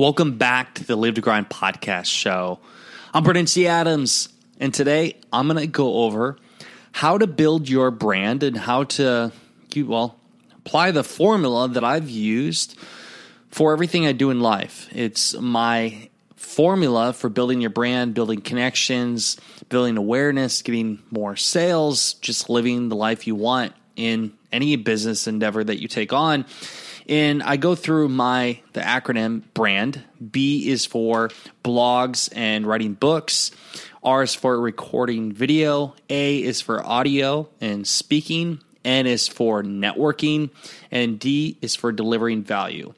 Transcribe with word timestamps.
Welcome 0.00 0.38
back 0.38 0.76
to 0.76 0.84
the 0.84 0.94
Live 0.94 1.14
to 1.14 1.20
Grind 1.20 1.48
podcast 1.48 2.04
show. 2.06 2.60
I'm 3.12 3.24
Brandon 3.24 3.46
T. 3.46 3.66
Adams, 3.66 4.28
and 4.60 4.72
today 4.72 5.16
I'm 5.32 5.48
going 5.48 5.58
to 5.58 5.66
go 5.66 6.04
over 6.04 6.38
how 6.92 7.18
to 7.18 7.26
build 7.26 7.68
your 7.68 7.90
brand 7.90 8.44
and 8.44 8.56
how 8.56 8.84
to, 8.84 9.32
well, 9.76 10.14
apply 10.54 10.92
the 10.92 11.02
formula 11.02 11.66
that 11.70 11.82
I've 11.82 12.08
used 12.08 12.78
for 13.50 13.72
everything 13.72 14.06
I 14.06 14.12
do 14.12 14.30
in 14.30 14.38
life. 14.38 14.88
It's 14.92 15.34
my 15.34 16.10
formula 16.36 17.12
for 17.12 17.28
building 17.28 17.60
your 17.60 17.70
brand, 17.70 18.14
building 18.14 18.40
connections, 18.40 19.36
building 19.68 19.96
awareness, 19.96 20.62
getting 20.62 21.02
more 21.10 21.34
sales, 21.34 22.12
just 22.20 22.48
living 22.48 22.88
the 22.88 22.94
life 22.94 23.26
you 23.26 23.34
want 23.34 23.72
in 23.96 24.32
any 24.52 24.76
business 24.76 25.26
endeavor 25.26 25.64
that 25.64 25.82
you 25.82 25.88
take 25.88 26.12
on. 26.12 26.46
And 27.08 27.42
I 27.42 27.56
go 27.56 27.74
through 27.74 28.08
my 28.10 28.60
the 28.74 28.80
acronym 28.80 29.42
brand. 29.54 30.02
B 30.30 30.68
is 30.68 30.84
for 30.84 31.30
blogs 31.64 32.28
and 32.34 32.66
writing 32.66 32.94
books. 32.94 33.50
R 34.02 34.22
is 34.22 34.34
for 34.34 34.60
recording 34.60 35.32
video. 35.32 35.94
A 36.10 36.42
is 36.42 36.60
for 36.60 36.84
audio 36.84 37.48
and 37.60 37.86
speaking. 37.86 38.60
N 38.84 39.06
is 39.06 39.26
for 39.26 39.62
networking. 39.62 40.50
And 40.90 41.18
D 41.18 41.56
is 41.62 41.74
for 41.74 41.92
delivering 41.92 42.42
value. 42.42 42.94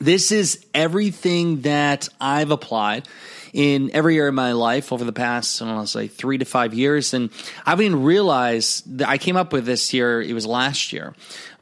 This 0.00 0.32
is 0.32 0.64
everything 0.72 1.60
that 1.62 2.08
I've 2.20 2.50
applied 2.50 3.06
in 3.52 3.90
every 3.92 4.16
area 4.16 4.28
of 4.28 4.34
my 4.34 4.52
life 4.52 4.92
over 4.92 5.04
the 5.04 5.12
past, 5.12 5.60
I 5.60 5.66
don't 5.66 5.76
know, 5.76 5.84
say 5.84 6.08
three 6.08 6.38
to 6.38 6.44
five 6.44 6.72
years. 6.72 7.12
And 7.12 7.30
I 7.66 7.70
haven't 7.70 7.86
even 7.86 8.02
realized 8.02 8.98
that 8.98 9.08
I 9.08 9.18
came 9.18 9.36
up 9.36 9.52
with 9.52 9.66
this 9.66 9.90
here, 9.90 10.22
it 10.22 10.32
was 10.32 10.46
last 10.46 10.92
year. 10.92 11.14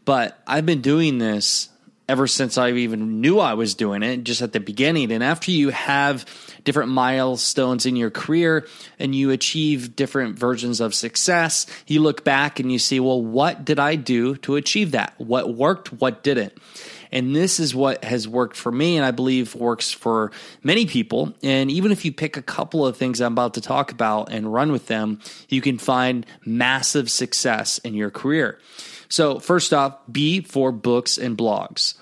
But 0.04 0.40
I've 0.46 0.64
been 0.64 0.82
doing 0.82 1.18
this 1.18 1.68
ever 2.08 2.26
since 2.26 2.56
I 2.56 2.70
even 2.70 3.20
knew 3.20 3.38
I 3.38 3.54
was 3.54 3.74
doing 3.74 4.02
it, 4.02 4.24
just 4.24 4.40
at 4.40 4.52
the 4.52 4.60
beginning. 4.60 5.12
And 5.12 5.22
after 5.22 5.50
you 5.50 5.68
have 5.68 6.24
different 6.64 6.90
milestones 6.90 7.84
in 7.84 7.96
your 7.96 8.10
career 8.10 8.66
and 8.98 9.14
you 9.14 9.30
achieve 9.30 9.94
different 9.94 10.38
versions 10.38 10.80
of 10.80 10.94
success, 10.94 11.66
you 11.86 12.00
look 12.00 12.24
back 12.24 12.60
and 12.60 12.72
you 12.72 12.78
see, 12.78 12.98
well, 12.98 13.22
what 13.22 13.64
did 13.64 13.78
I 13.78 13.94
do 13.96 14.36
to 14.36 14.56
achieve 14.56 14.92
that? 14.92 15.14
What 15.18 15.54
worked? 15.54 15.92
What 15.92 16.22
didn't? 16.22 16.54
And 17.10 17.34
this 17.34 17.58
is 17.58 17.74
what 17.74 18.04
has 18.04 18.28
worked 18.28 18.56
for 18.56 18.70
me, 18.70 18.96
and 18.96 19.04
I 19.04 19.12
believe 19.12 19.54
works 19.54 19.90
for 19.90 20.30
many 20.62 20.84
people. 20.84 21.32
And 21.42 21.70
even 21.70 21.90
if 21.90 22.04
you 22.04 22.12
pick 22.12 22.36
a 22.36 22.42
couple 22.42 22.86
of 22.86 22.96
things 22.96 23.20
I'm 23.20 23.32
about 23.32 23.54
to 23.54 23.62
talk 23.62 23.92
about 23.92 24.30
and 24.30 24.52
run 24.52 24.72
with 24.72 24.88
them, 24.88 25.20
you 25.48 25.62
can 25.62 25.78
find 25.78 26.26
massive 26.44 27.10
success 27.10 27.78
in 27.78 27.94
your 27.94 28.10
career. 28.10 28.58
So, 29.08 29.38
first 29.38 29.72
off, 29.72 29.96
B 30.10 30.42
for 30.42 30.70
books 30.72 31.18
and 31.18 31.36
blogs. 31.36 31.94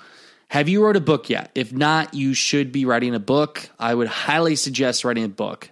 Have 0.49 0.69
you 0.69 0.85
wrote 0.85 0.97
a 0.97 1.01
book 1.01 1.29
yet? 1.29 1.51
If 1.55 1.73
not, 1.73 2.15
you 2.15 2.35
should 2.35 2.73
be 2.73 2.85
writing 2.85 3.15
a 3.15 3.21
book. 3.21 3.69
I 3.79 3.95
would 3.95 4.09
highly 4.09 4.57
suggest 4.57 5.05
writing 5.05 5.25
a 5.25 5.29
book. 5.29 5.71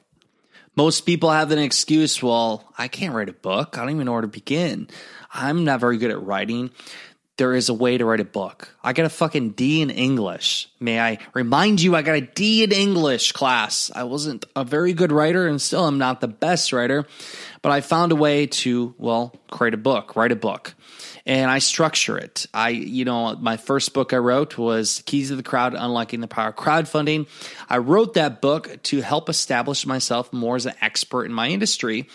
Most 0.77 1.03
people 1.03 1.31
have 1.31 1.53
an 1.53 1.61
excuse, 1.61 2.21
well, 2.21 2.65
I 2.77 2.89
can't 2.89 3.15
write 3.15 3.29
a 3.29 3.33
book. 3.33 3.79
I 3.79 3.83
don't 3.83 3.91
even 3.91 4.07
know 4.07 4.13
where 4.13 4.23
to 4.23 4.29
begin. 4.29 4.89
I'm 5.33 5.65
not 5.65 5.79
very 5.79 5.99
good 5.99 6.11
at 6.11 6.25
writing. 6.25 6.71
There 7.37 7.55
is 7.55 7.69
a 7.69 7.75
way 7.75 7.99
to 7.99 8.05
write 8.05 8.21
a 8.21 8.25
book. 8.25 8.77
I 8.83 8.93
got 8.93 9.07
a 9.07 9.11
fucking 9.11 9.51
D 9.51 9.83
in 9.83 9.91
English. 9.91 10.69
May 10.81 11.01
I 11.01 11.19
remind 11.33 11.81
you, 11.81 11.95
I 11.95 12.03
got 12.03 12.17
a 12.17 12.21
D 12.21 12.65
in 12.65 12.73
English 12.73 13.33
class. 13.33 13.91
I 13.95 14.05
wasn't 14.05 14.45
a 14.57 14.65
very 14.65 14.93
good 14.93 15.13
writer 15.13 15.47
and 15.47 15.63
still 15.63 15.85
I'm 15.85 15.99
not 15.99 16.21
the 16.21 16.29
best 16.29 16.73
writer, 16.73 17.07
but 17.63 17.71
I 17.71 17.81
found 17.81 18.11
a 18.11 18.17
way 18.17 18.47
to, 18.47 18.95
well, 18.99 19.35
create 19.51 19.75
a 19.75 19.79
book, 19.79 20.17
write 20.17 20.33
a 20.33 20.37
book 20.37 20.75
and 21.27 21.51
I 21.51 21.59
structure 21.59 22.19
it. 22.19 22.47
I, 22.53 22.71
you 22.71 23.05
know, 23.05 23.35
my 23.37 23.57
first 23.57 23.95
book 23.95 24.13
I 24.13 24.19
wrote 24.19 24.59
was 24.59 25.03
Keys 25.07 25.31
of 25.31 25.39
the 25.39 25.43
Crowd 25.43 25.75
Unlocking 25.75 26.21
the 26.21 26.29
Power 26.29 26.49
of 26.49 26.57
Crowdfunding. 26.57 27.27
I 27.69 27.79
wrote 27.79 28.15
that 28.15 28.43
book 28.43 28.83
to 28.85 29.01
help 29.01 29.29
establish 29.29 29.87
myself 29.87 30.33
more 30.33 30.57
as 30.57 30.67
an 30.67 30.75
expert 30.81 31.25
in 31.25 31.33
my 31.33 31.49
industry. 31.49 32.09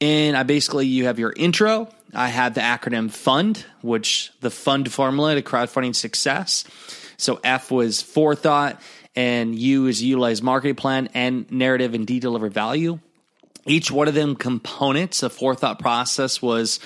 And 0.00 0.36
I 0.36 0.42
basically, 0.42 0.86
you 0.86 1.04
have 1.04 1.18
your 1.18 1.32
intro. 1.36 1.88
I 2.12 2.28
have 2.28 2.54
the 2.54 2.60
acronym 2.60 3.10
FUND, 3.10 3.64
which 3.82 4.32
the 4.40 4.50
FUND 4.50 4.92
formula 4.92 5.36
to 5.36 5.42
crowdfunding 5.42 5.94
success. 5.94 6.64
So 7.16 7.40
F 7.44 7.70
was 7.70 8.00
forethought, 8.00 8.80
and 9.14 9.54
U 9.54 9.86
is 9.86 10.02
utilize 10.02 10.42
marketing 10.42 10.76
plan 10.76 11.08
and 11.14 11.50
narrative 11.50 11.94
and 11.94 12.06
D 12.06 12.18
deliver 12.18 12.48
value. 12.48 12.98
Each 13.66 13.90
one 13.90 14.08
of 14.08 14.14
them 14.14 14.34
components, 14.34 15.22
a 15.22 15.28
forethought 15.28 15.78
process 15.78 16.40
was 16.40 16.80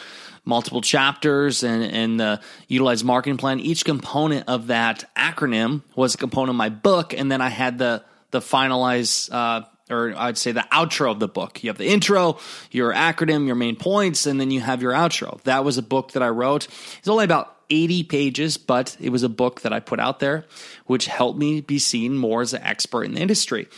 multiple 0.45 0.81
chapters 0.81 1.63
and, 1.63 1.85
and 1.85 2.21
the 2.21 2.41
utilized 2.69 3.05
marketing 3.05 3.37
plan. 3.37 3.61
Each 3.61 3.85
component 3.85 4.49
of 4.49 4.69
that 4.69 5.11
acronym 5.17 5.83
was 5.95 6.15
a 6.15 6.19
component 6.19 6.51
of 6.51 6.57
my 6.57 6.69
book, 6.69 7.15
and 7.15 7.31
then 7.31 7.41
I 7.41 7.49
had 7.49 7.79
the 7.79 8.05
the 8.31 8.41
finalized. 8.41 9.33
Uh, 9.33 9.67
or 9.91 10.15
I'd 10.17 10.39
say 10.39 10.53
the 10.53 10.67
outro 10.73 11.11
of 11.11 11.19
the 11.21 11.29
book. 11.29 11.63
You 11.63 11.69
have 11.69 11.77
the 11.77 11.89
intro, 11.89 12.39
your 12.71 12.95
acronym, 12.95 13.47
your 13.47 13.57
main 13.57 13.77
points, 13.77 14.25
and 14.27 14.41
then 14.41 14.51
you 14.51 14.61
have 14.61 14.81
your 14.81 14.93
outro. 14.93 15.43
That 15.43 15.65
was 15.65 15.77
a 15.77 15.83
book 15.83 16.13
that 16.13 16.23
I 16.23 16.29
wrote. 16.29 16.67
It's 16.99 17.09
only 17.09 17.25
about 17.25 17.55
80 17.69 18.05
pages, 18.05 18.57
but 18.57 18.97
it 19.01 19.11
was 19.11 19.23
a 19.23 19.29
book 19.29 19.63
that 19.63 19.73
I 19.73 19.81
put 19.81 19.99
out 19.99 20.21
there, 20.21 20.45
which 20.87 21.07
helped 21.07 21.39
me 21.39 21.61
be 21.61 21.79
seen 21.79 22.17
more 22.17 22.43
as 22.43 22.55
an 22.55 22.63
expert 22.63 23.05
in 23.05 23.15
the 23.15 23.21
industry. 23.21 23.69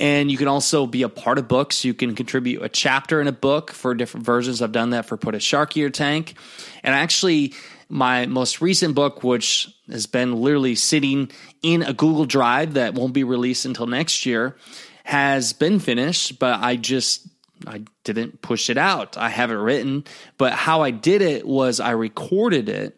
And 0.00 0.30
you 0.30 0.38
can 0.38 0.48
also 0.48 0.86
be 0.86 1.02
a 1.02 1.10
part 1.10 1.36
of 1.38 1.46
books. 1.46 1.84
You 1.84 1.92
can 1.92 2.14
contribute 2.14 2.62
a 2.62 2.70
chapter 2.70 3.20
in 3.20 3.28
a 3.28 3.32
book 3.32 3.70
for 3.70 3.94
different 3.94 4.24
versions. 4.24 4.62
I've 4.62 4.72
done 4.72 4.90
that 4.90 5.04
for 5.04 5.18
Put 5.18 5.34
a 5.34 5.40
Shark 5.40 5.76
in 5.76 5.82
Your 5.82 5.90
Tank. 5.90 6.34
And 6.82 6.94
actually, 6.94 7.52
my 7.90 8.24
most 8.24 8.62
recent 8.62 8.94
book, 8.94 9.22
which 9.22 9.68
has 9.90 10.06
been 10.06 10.40
literally 10.40 10.74
sitting 10.74 11.30
in 11.62 11.82
a 11.82 11.92
Google 11.92 12.24
Drive 12.24 12.74
that 12.74 12.94
won't 12.94 13.12
be 13.12 13.24
released 13.24 13.66
until 13.66 13.86
next 13.86 14.24
year, 14.24 14.56
has 15.04 15.52
been 15.52 15.78
finished, 15.78 16.38
but 16.38 16.60
I 16.60 16.76
just 16.76 17.26
I 17.66 17.82
didn't 18.04 18.40
push 18.40 18.70
it 18.70 18.78
out. 18.78 19.18
I 19.18 19.28
have 19.28 19.50
it 19.50 19.56
written, 19.56 20.04
but 20.38 20.54
how 20.54 20.80
I 20.80 20.92
did 20.92 21.20
it 21.20 21.46
was 21.46 21.78
I 21.78 21.90
recorded 21.90 22.70
it 22.70 22.96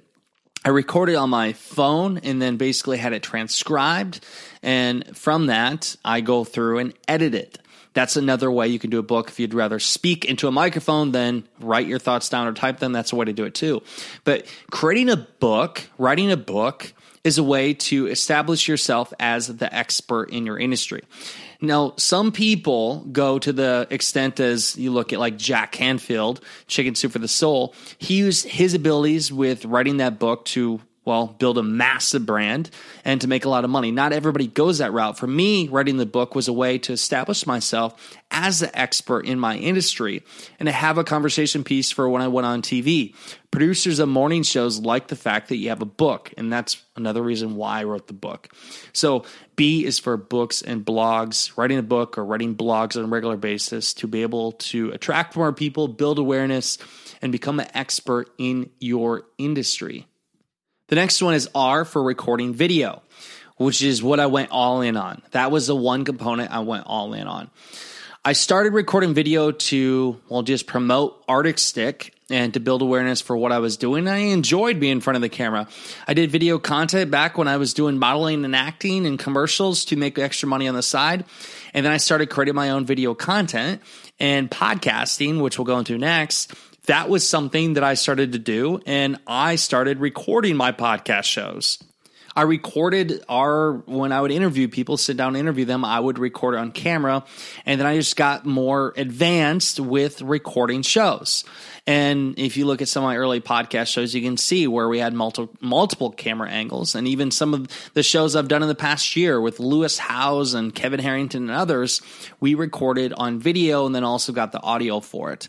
I 0.65 0.69
recorded 0.69 1.17
on 1.17 1.31
my 1.31 1.55
phone 1.55 2.19
and 2.19 2.41
then 2.41 2.57
basically 2.57 2.99
had 2.99 3.13
it 3.13 3.23
transcribed. 3.23 4.25
And 4.63 5.17
from 5.17 5.47
that, 5.47 5.97
I 6.05 6.21
go 6.21 6.45
through 6.45 6.79
and 6.79 6.95
edit 7.09 7.35
it. 7.35 7.59
That's 7.95 8.17
another 8.17 8.51
way 8.51 8.69
you 8.69 8.79
can 8.79 8.91
do 8.91 8.99
a 8.99 9.03
book. 9.03 9.29
If 9.29 9.41
you'd 9.41 9.55
rather 9.55 9.79
speak 9.79 10.25
into 10.25 10.49
a 10.49 10.53
microphone 10.53 11.13
than 11.13 11.45
write 11.61 11.87
your 11.87 11.99
thoughts 11.99 12.29
down 12.29 12.47
or 12.47 12.53
type 12.53 12.79
them, 12.79 12.93
that's 12.93 13.13
a 13.13 13.17
way 13.17 13.27
to 13.27 13.33
do 13.33 13.45
it 13.45 13.55
too. 13.55 13.83
But 14.25 14.47
creating 14.71 15.11
a 15.11 15.17
book, 15.17 15.83
writing 15.99 16.31
a 16.31 16.37
book, 16.37 16.95
is 17.25 17.39
a 17.39 17.43
way 17.43 17.73
to 17.73 18.09
establish 18.09 18.67
yourself 18.67 19.13
as 19.21 19.47
the 19.47 19.73
expert 19.73 20.31
in 20.31 20.45
your 20.45 20.59
industry. 20.59 21.03
Now, 21.61 21.95
some 21.97 22.33
people 22.33 23.07
go 23.13 23.39
to 23.39 23.53
the 23.53 23.87
extent 23.91 24.41
as 24.41 24.77
you 24.77 24.91
look 24.91 25.13
at 25.13 25.21
like 25.21 25.39
Jack 25.39 25.71
Canfield, 25.73 26.41
Chicken 26.67 26.97
Soup 26.97 27.13
for 27.13 27.21
the 27.21 27.29
Soul. 27.29 27.75
He 27.99 28.17
used 28.17 28.47
his 28.47 28.75
abilities 28.75 29.33
with 29.33 29.65
writing 29.65 29.99
that 29.99 30.19
book 30.19 30.45
to 30.47 30.81
well, 31.05 31.27
build 31.27 31.59
a 31.59 31.63
massive 31.63 32.25
brand 32.25 32.71
and 33.05 33.21
to 33.21 33.29
make 33.29 33.45
a 33.45 33.49
lot 33.49 33.65
of 33.65 33.71
money. 33.71 33.91
Not 33.91 34.13
everybody 34.13 34.47
goes 34.47 34.79
that 34.79 34.93
route. 34.93 35.19
For 35.19 35.27
me, 35.27 35.67
writing 35.69 35.97
the 35.97 36.07
book 36.07 36.35
was 36.35 36.47
a 36.47 36.53
way 36.53 36.79
to 36.79 36.93
establish 36.93 37.45
myself 37.45 38.17
as 38.31 38.63
an 38.63 38.71
expert 38.73 39.27
in 39.27 39.39
my 39.39 39.57
industry 39.57 40.23
and 40.61 40.67
to 40.69 40.73
have 40.73 40.99
a 40.99 41.05
conversation 41.05 41.65
piece 41.65 41.91
for 41.91 42.09
when 42.09 42.23
I 42.23 42.29
went 42.29 42.47
on 42.47 42.63
TV. 42.63 43.15
Producers 43.51 43.99
of 43.99 44.09
morning 44.09 44.45
shows 44.45 44.81
like 44.81 45.09
the 45.09 45.17
fact 45.17 45.49
that 45.49 45.57
you 45.57 45.69
have 45.71 45.83
a 45.83 45.87
book, 45.87 46.33
and 46.39 46.51
that's 46.51 46.83
another 46.97 47.21
reason 47.21 47.57
why 47.57 47.81
I 47.81 47.85
wrote 47.85 48.07
the 48.07 48.15
book. 48.15 48.49
So, 48.95 49.27
B 49.57 49.85
is 49.85 49.99
for 49.99 50.17
books 50.17 50.63
and 50.63 50.87
blogs, 50.87 51.55
writing 51.59 51.79
a 51.79 51.83
book 51.83 52.17
or 52.17 52.25
writing 52.25 52.55
blogs 52.55 52.97
on 52.97 53.05
a 53.05 53.09
regular 53.09 53.37
basis 53.37 53.93
to 53.95 54.07
be 54.07 54.23
able 54.23 54.53
to 54.53 54.91
attract 54.93 55.37
more 55.37 55.53
people, 55.53 55.87
build 55.87 56.19
awareness, 56.19 56.79
and 57.21 57.31
become 57.31 57.61
an 57.61 57.69
expert 57.75 58.31
in 58.39 58.71
your 58.81 59.27
industry. 59.37 60.07
The 60.93 60.97
next 60.97 61.23
one 61.23 61.33
is 61.33 61.49
R 61.55 61.87
for 61.87 62.03
recording 62.03 62.53
video, 62.53 63.01
which 63.57 63.83
is 63.83 64.03
what 64.03 64.21
I 64.21 64.27
went 64.27 64.51
all 64.51 64.83
in 64.83 64.99
on. 64.99 65.23
That 65.31 65.51
was 65.51 65.67
the 65.67 65.75
one 65.75 66.05
component 66.05 66.51
I 66.51 66.59
went 66.59 66.85
all 66.87 67.15
in 67.15 67.27
on. 67.27 67.49
I 68.27 68.35
started 68.35 68.75
recording 68.75 69.15
video 69.15 69.53
to, 69.53 70.21
well, 70.29 70.43
just 70.43 70.67
promote 70.67 71.25
Arctic 71.27 71.59
Stick 71.59 72.15
and 72.29 72.53
to 72.53 72.61
build 72.61 72.83
awareness 72.83 73.23
for 73.23 73.35
what 73.35 73.53
I 73.53 73.59
was 73.61 73.79
doing. 73.79 74.07
I 74.07 74.19
enjoyed 74.19 74.81
being 74.81 74.93
in 74.93 75.01
front 75.01 75.17
of 75.17 75.23
the 75.23 75.31
camera. 75.31 75.67
I 76.07 76.13
did 76.13 76.31
video 76.31 76.59
content 76.59 77.11
back 77.11 77.39
when 77.39 77.49
I 77.49 77.57
was 77.57 77.73
doing 77.73 77.99
modeling 77.99 78.45
and 78.45 78.55
acting 78.55 79.07
and 79.07 79.19
commercials 79.19 79.87
to 79.87 79.97
make 79.97 80.19
extra 80.19 80.47
money 80.47 80.69
on 80.69 80.75
the 80.75 80.83
side. 80.83 81.25
And 81.73 81.87
then 81.87 81.93
I 81.95 81.97
started 81.97 82.29
creating 82.29 82.55
my 82.55 82.69
own 82.69 82.85
video 82.85 83.15
content 83.15 83.81
and 84.21 84.51
podcasting, 84.51 85.41
which 85.41 85.57
we'll 85.57 85.65
go 85.65 85.79
into 85.79 85.97
next. 85.97 86.53
That 86.87 87.09
was 87.09 87.29
something 87.29 87.75
that 87.75 87.85
I 87.85 87.95
started 87.95 88.33
to 88.33 88.41
do, 88.41 88.81
and 88.87 89.19
I 89.27 89.55
started 89.55 90.01
recording 90.01 90.57
my 90.57 90.73
podcast 90.73 91.25
shows. 91.25 91.79
I 92.35 92.43
recorded 92.43 93.23
our 93.29 93.75
when 93.87 94.11
I 94.11 94.21
would 94.21 94.31
interview 94.31 94.67
people, 94.67 94.97
sit 94.97 95.17
down 95.17 95.29
and 95.29 95.37
interview 95.37 95.65
them, 95.65 95.85
I 95.85 96.01
would 96.01 96.19
record 96.19 96.55
on 96.55 96.73
camera. 96.73 97.25
And 97.67 97.79
then 97.79 97.87
I 97.87 97.97
just 97.97 98.17
got 98.17 98.47
more 98.47 98.95
advanced 98.97 99.79
with 99.79 100.23
recording 100.23 100.83
shows. 100.83 101.45
And 101.87 102.39
if 102.39 102.57
you 102.57 102.65
look 102.65 102.81
at 102.81 102.89
some 102.89 103.05
of 103.05 103.09
my 103.09 103.17
early 103.17 103.41
podcast 103.41 103.89
shows, 103.89 104.15
you 104.15 104.23
can 104.23 104.37
see 104.37 104.67
where 104.67 104.89
we 104.89 104.99
had 104.99 105.13
multiple 105.13 105.55
multiple 105.61 106.11
camera 106.11 106.49
angles, 106.49 106.95
and 106.95 107.07
even 107.07 107.31
some 107.31 107.55
of 107.55 107.69
the 107.95 108.03
shows 108.03 108.35
I've 108.35 108.49
done 108.49 108.63
in 108.63 108.69
the 108.69 108.75
past 108.75 109.15
year 109.15 109.41
with 109.41 109.61
Lewis 109.61 109.99
Howes 109.99 110.55
and 110.55 110.75
Kevin 110.75 111.01
Harrington 111.01 111.43
and 111.43 111.53
others, 111.53 112.01
we 112.41 112.55
recorded 112.55 113.13
on 113.13 113.41
video 113.41 113.87
and 113.87 113.95
then 113.95 114.05
also 114.05 114.33
got 114.33 114.53
the 114.53 114.61
audio 114.61 115.01
for 115.01 115.33
it. 115.33 115.49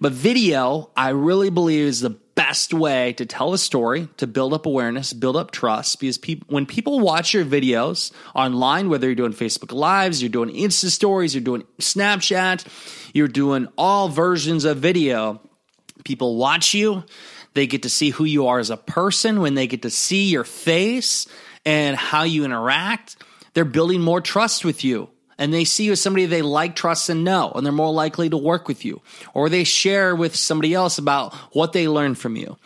But 0.00 0.12
video, 0.12 0.90
I 0.96 1.10
really 1.10 1.50
believe, 1.50 1.86
is 1.86 2.00
the 2.00 2.10
best 2.34 2.74
way 2.74 3.12
to 3.14 3.26
tell 3.26 3.52
a 3.52 3.58
story, 3.58 4.08
to 4.16 4.26
build 4.26 4.52
up 4.52 4.66
awareness, 4.66 5.12
build 5.12 5.36
up 5.36 5.50
trust. 5.50 6.00
Because 6.00 6.18
when 6.48 6.66
people 6.66 7.00
watch 7.00 7.32
your 7.32 7.44
videos 7.44 8.12
online, 8.34 8.88
whether 8.88 9.06
you're 9.06 9.14
doing 9.14 9.32
Facebook 9.32 9.72
Lives, 9.72 10.22
you're 10.22 10.30
doing 10.30 10.50
Insta 10.50 10.90
Stories, 10.90 11.34
you're 11.34 11.44
doing 11.44 11.62
Snapchat, 11.78 12.66
you're 13.12 13.28
doing 13.28 13.68
all 13.78 14.08
versions 14.08 14.64
of 14.64 14.78
video, 14.78 15.40
people 16.04 16.36
watch 16.36 16.74
you. 16.74 17.04
They 17.54 17.66
get 17.68 17.84
to 17.84 17.88
see 17.90 18.10
who 18.10 18.24
you 18.24 18.48
are 18.48 18.58
as 18.58 18.70
a 18.70 18.76
person. 18.76 19.40
When 19.40 19.54
they 19.54 19.68
get 19.68 19.82
to 19.82 19.90
see 19.90 20.28
your 20.28 20.44
face 20.44 21.26
and 21.64 21.96
how 21.96 22.24
you 22.24 22.44
interact, 22.44 23.16
they're 23.54 23.64
building 23.64 24.00
more 24.00 24.20
trust 24.20 24.64
with 24.64 24.82
you 24.82 25.08
and 25.38 25.52
they 25.52 25.64
see 25.64 25.84
you 25.84 25.92
as 25.92 26.00
somebody 26.00 26.26
they 26.26 26.42
like, 26.42 26.76
trust, 26.76 27.08
and 27.08 27.24
know, 27.24 27.52
and 27.54 27.64
they're 27.64 27.72
more 27.72 27.92
likely 27.92 28.30
to 28.30 28.36
work 28.36 28.68
with 28.68 28.84
you. 28.84 29.00
Or 29.32 29.48
they 29.48 29.64
share 29.64 30.14
with 30.14 30.36
somebody 30.36 30.74
else 30.74 30.98
about 30.98 31.34
what 31.52 31.72
they 31.72 31.88
learned 31.88 32.18
from 32.18 32.36
you. 32.36 32.56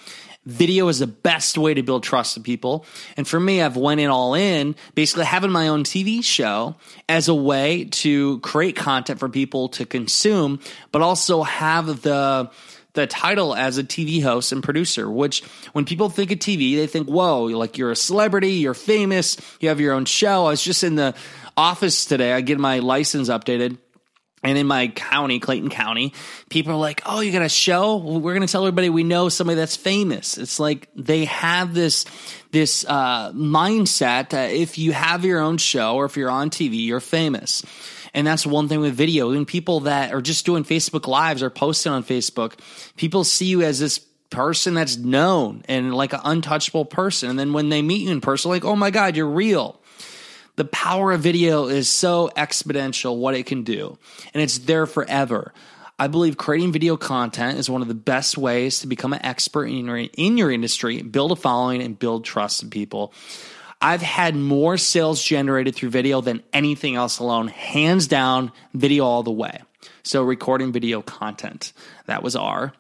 Video 0.49 0.89
is 0.89 0.99
the 0.99 1.07
best 1.07 1.59
way 1.59 1.75
to 1.75 1.83
build 1.83 2.03
trust 2.03 2.37
with 2.37 2.45
people. 2.45 2.87
And 3.19 3.29
for 3.29 3.39
me, 3.39 3.61
I've 3.61 3.77
went 3.77 4.01
in 4.01 4.09
all 4.09 4.33
in, 4.33 4.77
basically 4.95 5.27
having 5.27 5.51
my 5.51 5.69
own 5.69 5.85
TV 5.85 6.25
show 6.25 6.77
as 7.07 7.29
a 7.29 7.35
way 7.35 7.85
to 7.85 8.41
create 8.41 8.75
content 8.75 9.21
for 9.21 9.29
people 9.29 9.69
to 9.71 9.85
consume, 9.85 10.61
but 10.91 11.03
also 11.03 11.43
have 11.43 12.01
the 12.01 12.51
the 12.95 13.07
title 13.07 13.55
as 13.55 13.79
a 13.79 13.85
TV 13.85 14.23
host 14.23 14.51
and 14.51 14.63
producer, 14.63 15.09
which 15.09 15.43
when 15.73 15.85
people 15.85 16.09
think 16.09 16.33
of 16.33 16.39
TV, 16.39 16.75
they 16.75 16.87
think, 16.87 17.07
whoa, 17.07 17.45
like 17.45 17.79
you're 17.79 17.93
a 17.93 17.97
celebrity, 17.97 18.55
you're 18.55 18.75
famous, 18.75 19.37
you 19.61 19.69
have 19.69 19.81
your 19.81 19.95
own 19.95 20.05
show. 20.05 20.47
I 20.47 20.51
was 20.51 20.63
just 20.63 20.83
in 20.83 20.97
the 20.97 21.15
office 21.59 22.05
today. 22.05 22.33
I 22.33 22.41
get 22.41 22.59
my 22.59 22.79
license 22.79 23.29
updated. 23.29 23.79
And 24.45 24.57
in 24.57 24.69
my 24.69 24.87
county, 24.87 25.41
Clayton 25.41 25.69
County, 25.69 26.15
people 26.49 26.73
are 26.73 26.77
like, 26.77 27.03
"Oh, 27.05 27.19
you 27.19 27.33
got 27.33 27.43
a 27.43 27.49
show? 27.49 27.97
We're 27.97 28.35
going 28.35 28.47
to 28.47 28.51
tell 28.51 28.63
everybody 28.63 28.89
we 28.89 29.03
know 29.03 29.29
somebody 29.29 29.57
that's 29.57 29.75
famous." 29.75 30.39
It's 30.39 30.61
like 30.61 30.89
they 30.95 31.25
have 31.25 31.75
this 31.75 32.05
this 32.53 32.85
uh, 32.87 33.33
mindset 33.33 34.31
that 34.31 34.53
if 34.53 34.79
you 34.79 34.93
have 34.93 35.25
your 35.25 35.41
own 35.41 35.59
show 35.59 35.97
or 35.97 36.05
if 36.05 36.17
you're 36.17 36.31
on 36.31 36.51
TV, 36.51 36.87
you're 36.87 37.01
famous. 37.01 37.65
And 38.15 38.25
that's 38.25 38.47
one 38.47 38.69
thing 38.69 38.79
with 38.79 38.95
video. 38.95 39.33
And 39.33 39.45
people 39.45 39.81
that 39.81 40.15
are 40.15 40.23
just 40.23 40.47
doing 40.47 40.63
Facebook 40.63 41.09
Lives 41.09 41.43
or 41.43 41.51
posting 41.51 41.91
on 41.91 42.05
Facebook, 42.05 42.61
people 42.97 43.25
see 43.25 43.47
you 43.47 43.63
as 43.63 43.81
this 43.81 43.99
person 44.31 44.75
that's 44.75 44.97
known 44.97 45.63
and 45.69 45.93
like 45.93 46.13
an 46.13 46.21
untouchable 46.25 46.85
person. 46.85 47.31
And 47.31 47.39
then 47.39 47.53
when 47.53 47.71
they 47.71 47.83
meet 47.83 48.03
you 48.03 48.11
in 48.11 48.21
person, 48.21 48.51
like, 48.51 48.65
oh 48.65 48.77
my 48.77 48.91
God, 48.91 49.17
you're 49.17 49.27
real 49.27 49.78
the 50.59 50.65
power 50.65 51.13
of 51.13 51.21
video 51.21 51.69
is 51.69 51.89
so 51.89 52.31
exponential 52.37 53.17
what 53.17 53.35
it 53.35 53.47
can 53.47 53.63
do, 53.63 53.97
and 54.35 54.43
it's 54.43 54.59
there 54.59 54.87
forever. 54.87 55.55
I 56.01 56.09
believe 56.09 56.37
creating 56.37 56.73
video 56.73 56.97
content 56.97 57.59
is 57.59 57.71
one 57.71 57.81
of 57.81 57.87
the 57.87 57.95
best 57.95 58.37
ways 58.37 58.81
to 58.81 58.89
become 58.89 59.13
an 59.13 59.25
expert 59.25 59.67
in 59.67 59.87
your, 59.87 59.97
in 59.97 60.37
your 60.37 60.51
industry, 60.51 61.01
build 61.01 61.31
a 61.31 61.37
following, 61.37 61.81
and 61.81 61.97
build 61.97 62.25
trust 62.25 62.65
in 62.65 62.71
people. 62.71 63.15
I've 63.81 64.03
had 64.03 64.35
more 64.35 64.77
sales 64.77 65.23
generated 65.23 65.77
through 65.77 65.91
video 65.91 66.21
than 66.21 66.43
anything 66.53 66.97
else 66.97 67.21
alone, 67.21 67.47
hands 67.47 68.09
down, 68.09 68.51
video 68.75 69.05
all 69.05 69.23
the 69.23 69.31
way. 69.31 69.63
So, 70.03 70.25
recording 70.25 70.73
video 70.73 71.03
content. 71.03 71.73
That 72.07 72.25
was 72.25 72.35
R. 72.35 72.73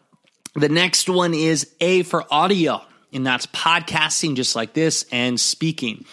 The 0.57 0.69
next 0.69 1.09
one 1.09 1.33
is 1.33 1.73
A 1.81 2.03
for 2.03 2.25
audio, 2.29 2.83
and 3.13 3.25
that's 3.25 3.47
podcasting 3.47 4.35
just 4.35 4.57
like 4.57 4.73
this 4.73 5.07
and 5.13 5.39
speaking. 5.39 6.05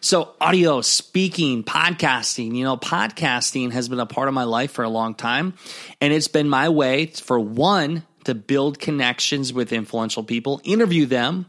So, 0.00 0.34
audio, 0.40 0.80
speaking, 0.80 1.64
podcasting, 1.64 2.54
you 2.54 2.62
know, 2.62 2.76
podcasting 2.76 3.72
has 3.72 3.88
been 3.88 3.98
a 3.98 4.06
part 4.06 4.28
of 4.28 4.34
my 4.34 4.44
life 4.44 4.70
for 4.70 4.84
a 4.84 4.88
long 4.88 5.14
time. 5.14 5.54
And 6.00 6.12
it's 6.12 6.28
been 6.28 6.48
my 6.48 6.68
way 6.68 7.06
for 7.06 7.38
one, 7.40 8.04
to 8.28 8.34
build 8.34 8.78
connections 8.78 9.54
with 9.54 9.72
influential 9.72 10.22
people, 10.22 10.60
interview 10.62 11.06
them, 11.06 11.46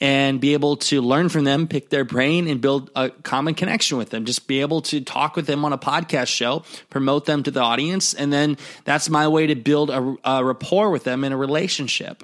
and 0.00 0.40
be 0.40 0.52
able 0.52 0.76
to 0.76 1.00
learn 1.00 1.28
from 1.28 1.42
them, 1.42 1.66
pick 1.66 1.90
their 1.90 2.04
brain, 2.04 2.46
and 2.46 2.60
build 2.60 2.88
a 2.94 3.10
common 3.10 3.52
connection 3.52 3.98
with 3.98 4.10
them. 4.10 4.24
Just 4.24 4.46
be 4.46 4.60
able 4.60 4.80
to 4.82 5.00
talk 5.00 5.34
with 5.34 5.46
them 5.46 5.64
on 5.64 5.72
a 5.72 5.78
podcast 5.78 6.28
show, 6.28 6.62
promote 6.88 7.26
them 7.26 7.42
to 7.42 7.50
the 7.50 7.60
audience, 7.60 8.14
and 8.14 8.32
then 8.32 8.56
that's 8.84 9.10
my 9.10 9.26
way 9.26 9.48
to 9.48 9.56
build 9.56 9.90
a, 9.90 10.16
a 10.22 10.44
rapport 10.44 10.90
with 10.90 11.02
them 11.02 11.24
in 11.24 11.32
a 11.32 11.36
relationship. 11.36 12.22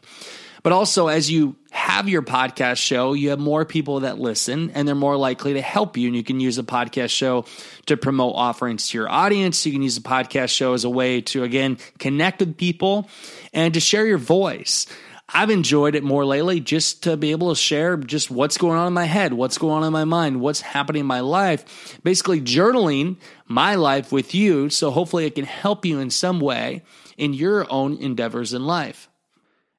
But 0.67 0.73
also, 0.73 1.07
as 1.07 1.31
you 1.31 1.55
have 1.71 2.09
your 2.09 2.23
podcast 2.23 2.79
show, 2.79 3.13
you 3.13 3.31
have 3.31 3.39
more 3.39 3.65
people 3.65 4.01
that 4.01 4.19
listen 4.19 4.71
and 4.71 4.89
they're 4.89 4.97
more 4.97 5.17
likely 5.17 5.53
to 5.53 5.63
help 5.63 5.97
you. 5.97 6.09
And 6.09 6.17
you 6.17 6.25
can 6.25 6.41
use 6.41 6.59
a 6.59 6.65
podcast 6.65 7.11
show 7.11 7.45
to 7.87 7.97
promote 7.97 8.35
offerings 8.35 8.89
to 8.89 8.99
your 8.99 9.09
audience. 9.09 9.65
You 9.65 9.71
can 9.71 9.83
use 9.83 9.97
a 9.97 10.01
podcast 10.01 10.49
show 10.49 10.73
as 10.73 10.83
a 10.83 10.91
way 10.91 11.21
to, 11.21 11.45
again, 11.45 11.79
connect 12.01 12.41
with 12.41 12.57
people 12.57 13.09
and 13.53 13.75
to 13.75 13.79
share 13.79 14.09
your 14.09 14.19
voice. 14.19 14.87
I've 15.29 15.51
enjoyed 15.51 15.95
it 15.95 16.03
more 16.03 16.25
lately 16.25 16.59
just 16.59 17.05
to 17.05 17.17
be 17.17 17.31
able 17.31 17.51
to 17.51 17.55
share 17.55 17.97
just 17.97 18.33
what's 18.33 18.59
going 18.59 18.77
on 18.77 18.89
in 18.89 18.93
my 18.93 19.05
head, 19.05 19.35
what's 19.35 19.59
going 19.59 19.85
on 19.85 19.85
in 19.85 19.93
my 19.93 20.05
mind, 20.05 20.41
what's 20.41 20.63
happening 20.63 21.03
in 21.03 21.07
my 21.07 21.21
life. 21.21 21.97
Basically, 22.03 22.41
journaling 22.41 23.19
my 23.47 23.77
life 23.77 24.11
with 24.11 24.35
you. 24.35 24.69
So 24.71 24.91
hopefully, 24.91 25.27
it 25.27 25.37
can 25.37 25.45
help 25.45 25.87
you 25.87 26.01
in 26.01 26.11
some 26.11 26.41
way 26.41 26.83
in 27.17 27.35
your 27.35 27.71
own 27.71 27.99
endeavors 27.99 28.53
in 28.53 28.67
life 28.67 29.09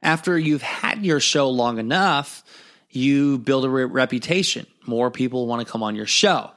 after 0.08 0.40
you've 0.40 0.62
had 0.62 1.06
your 1.06 1.20
show 1.20 1.50
long 1.50 1.80
enough, 1.80 2.42
you 2.90 3.38
build 3.40 3.66
a 3.66 3.70
re- 3.70 3.84
reputation. 3.84 4.66
More 4.86 5.12
people 5.12 5.48
want 5.48 5.68
to 5.68 5.70
come 5.70 5.84
on 5.84 5.98
your 5.98 6.06
show. 6.06 6.50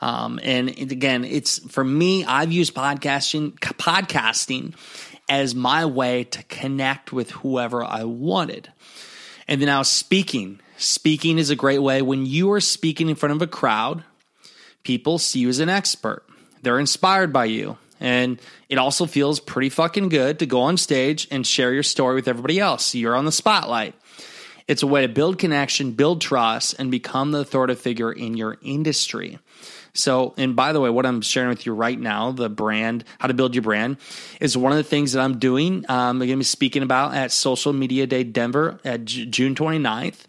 Um, 0.00 0.40
and 0.42 0.70
again, 0.70 1.22
it's 1.24 1.58
for 1.70 1.84
me, 1.84 2.24
I've 2.24 2.52
used 2.52 2.74
podcasting, 2.74 3.52
podcasting 3.58 4.74
as 5.28 5.54
my 5.54 5.84
way 5.84 6.24
to 6.24 6.42
connect 6.44 7.12
with 7.12 7.30
whoever 7.32 7.84
I 7.84 8.04
wanted. 8.04 8.72
And 9.46 9.60
then 9.60 9.66
now 9.66 9.82
speaking. 9.82 10.60
Speaking 10.78 11.36
is 11.36 11.50
a 11.50 11.56
great 11.56 11.80
way 11.80 12.00
when 12.00 12.24
you 12.24 12.50
are 12.52 12.60
speaking 12.60 13.10
in 13.10 13.14
front 13.14 13.34
of 13.34 13.42
a 13.42 13.46
crowd, 13.46 14.04
people 14.84 15.18
see 15.18 15.40
you 15.40 15.50
as 15.50 15.60
an 15.60 15.68
expert. 15.68 16.22
They're 16.62 16.78
inspired 16.78 17.30
by 17.30 17.44
you. 17.44 17.76
And 18.00 18.40
it 18.68 18.78
also 18.78 19.06
feels 19.06 19.40
pretty 19.40 19.68
fucking 19.68 20.08
good 20.08 20.38
to 20.40 20.46
go 20.46 20.62
on 20.62 20.76
stage 20.76 21.28
and 21.30 21.46
share 21.46 21.72
your 21.72 21.82
story 21.82 22.14
with 22.14 22.28
everybody 22.28 22.58
else. 22.58 22.94
You're 22.94 23.16
on 23.16 23.24
the 23.24 23.32
spotlight. 23.32 23.94
It's 24.68 24.82
a 24.82 24.86
way 24.86 25.02
to 25.02 25.08
build 25.08 25.38
connection, 25.38 25.92
build 25.92 26.20
trust, 26.20 26.74
and 26.78 26.90
become 26.90 27.30
the 27.30 27.38
authoritative 27.38 27.80
figure 27.80 28.12
in 28.12 28.36
your 28.36 28.58
industry. 28.62 29.38
So, 29.94 30.34
and 30.36 30.54
by 30.54 30.72
the 30.72 30.80
way, 30.80 30.90
what 30.90 31.06
I'm 31.06 31.20
sharing 31.22 31.48
with 31.48 31.66
you 31.66 31.72
right 31.72 31.98
now, 31.98 32.32
the 32.32 32.48
brand, 32.48 33.04
how 33.18 33.28
to 33.28 33.34
build 33.34 33.54
your 33.54 33.62
brand, 33.62 33.96
is 34.40 34.56
one 34.56 34.72
of 34.72 34.78
the 34.78 34.84
things 34.84 35.12
that 35.12 35.22
I'm 35.22 35.38
doing. 35.38 35.84
Um, 35.88 35.96
I'm 35.98 36.18
going 36.18 36.30
to 36.30 36.36
be 36.36 36.44
speaking 36.44 36.82
about 36.82 37.14
at 37.14 37.32
Social 37.32 37.72
Media 37.72 38.06
Day 38.06 38.24
Denver 38.24 38.78
at 38.84 39.04
J- 39.04 39.26
June 39.26 39.54
29th. 39.54 40.24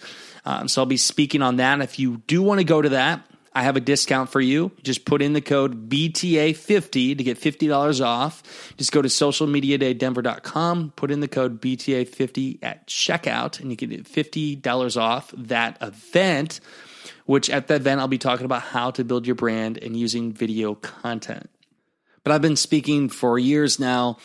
Um, 0.46 0.68
so 0.68 0.82
I'll 0.82 0.86
be 0.86 0.98
speaking 0.98 1.42
on 1.42 1.58
that. 1.58 1.82
If 1.82 2.00
you 2.00 2.22
do 2.28 2.42
want 2.42 2.60
to 2.60 2.64
go 2.64 2.82
to 2.82 2.90
that, 2.90 3.27
I 3.58 3.64
have 3.64 3.76
a 3.76 3.80
discount 3.80 4.30
for 4.30 4.40
you. 4.40 4.72
Just 4.84 5.04
put 5.04 5.20
in 5.20 5.34
the 5.34 5.42
code 5.42 5.90
BTA50 5.90 7.18
to 7.18 7.24
get 7.24 7.40
$50 7.42 8.06
off. 8.06 8.44
Just 8.78 8.92
go 8.92 9.02
to 9.02 9.08
socialmediadaydenver.com, 9.08 10.94
put 10.96 11.10
in 11.10 11.22
the 11.22 11.28
code 11.28 11.60
BTA50 11.60 12.60
at 12.62 12.86
checkout, 12.86 13.60
and 13.60 13.72
you 13.72 13.76
get 13.76 13.90
$50 13.90 15.02
off 15.02 15.34
that 15.36 15.76
event, 15.82 16.60
which 17.26 17.50
at 17.50 17.68
that 17.70 17.82
event, 17.82 18.00
I'll 18.00 18.08
be 18.08 18.20
talking 18.20 18.46
about 18.46 18.62
how 18.62 18.92
to 18.92 19.04
build 19.04 19.26
your 19.26 19.36
brand 19.36 19.80
and 19.80 19.98
using 19.98 20.34
video 20.34 20.76
content. 20.76 21.50
But 22.24 22.34
I've 22.34 22.44
been 22.44 22.58
speaking 22.58 23.10
for 23.10 23.40
years 23.40 23.80
now. 23.80 24.20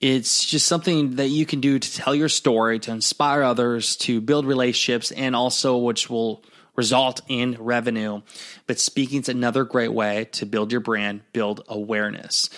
It's 0.00 0.46
just 0.46 0.66
something 0.66 1.16
that 1.16 1.28
you 1.28 1.44
can 1.44 1.60
do 1.60 1.78
to 1.78 1.94
tell 1.94 2.14
your 2.14 2.30
story, 2.30 2.78
to 2.78 2.90
inspire 2.90 3.42
others, 3.42 3.96
to 3.96 4.22
build 4.22 4.46
relationships, 4.46 5.10
and 5.12 5.36
also 5.36 5.76
which 5.76 6.08
will 6.08 6.42
result 6.78 7.20
in 7.26 7.56
revenue. 7.58 8.22
But 8.68 8.78
speaking 8.78 9.20
is 9.20 9.28
another 9.28 9.64
great 9.64 9.92
way 9.92 10.26
to 10.32 10.46
build 10.46 10.70
your 10.70 10.80
brand, 10.80 11.22
build 11.32 11.64
awareness. 11.68 12.48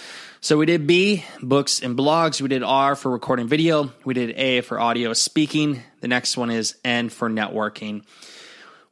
So 0.42 0.58
we 0.58 0.66
did 0.66 0.86
B, 0.86 1.24
books 1.42 1.80
and 1.80 1.98
blogs. 1.98 2.40
We 2.40 2.48
did 2.48 2.62
R 2.62 2.94
for 2.96 3.10
recording 3.10 3.48
video. 3.48 3.90
We 4.04 4.12
did 4.12 4.36
A 4.36 4.60
for 4.60 4.78
audio 4.78 5.14
speaking. 5.14 5.82
The 6.02 6.08
next 6.08 6.36
one 6.36 6.50
is 6.50 6.76
N 6.84 7.08
for 7.08 7.30
networking. 7.30 8.04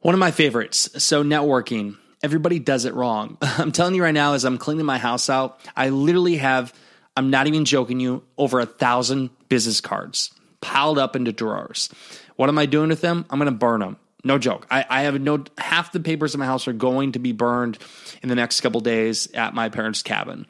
One 0.01 0.15
of 0.15 0.19
my 0.19 0.31
favorites. 0.31 0.89
So 1.03 1.23
networking. 1.23 1.97
Everybody 2.23 2.57
does 2.57 2.85
it 2.85 2.95
wrong. 2.95 3.37
I'm 3.41 3.71
telling 3.71 3.93
you 3.93 4.03
right 4.03 4.13
now, 4.13 4.33
as 4.33 4.45
I'm 4.45 4.57
cleaning 4.57 4.85
my 4.85 4.97
house 4.97 5.29
out, 5.29 5.61
I 5.77 5.89
literally 5.89 6.37
have, 6.37 6.73
I'm 7.15 7.29
not 7.29 7.45
even 7.45 7.65
joking 7.65 7.99
you, 7.99 8.23
over 8.35 8.59
a 8.59 8.65
thousand 8.65 9.29
business 9.47 9.79
cards 9.79 10.31
piled 10.59 10.97
up 10.97 11.15
into 11.15 11.31
drawers. 11.31 11.89
What 12.35 12.49
am 12.49 12.57
I 12.57 12.65
doing 12.65 12.89
with 12.89 13.01
them? 13.01 13.25
I'm 13.29 13.37
going 13.37 13.51
to 13.51 13.57
burn 13.57 13.81
them. 13.81 13.97
No 14.23 14.37
joke. 14.37 14.67
I, 14.69 14.85
I, 14.89 15.01
have 15.03 15.19
no 15.21 15.45
half 15.57 15.93
the 15.93 15.99
papers 15.99 16.33
in 16.33 16.39
my 16.39 16.45
house 16.45 16.67
are 16.67 16.73
going 16.73 17.13
to 17.13 17.19
be 17.19 17.31
burned 17.31 17.77
in 18.21 18.27
the 18.27 18.35
next 18.35 18.59
couple 18.61 18.81
days 18.81 19.31
at 19.33 19.53
my 19.53 19.69
parents' 19.69 20.03
cabin. 20.03 20.45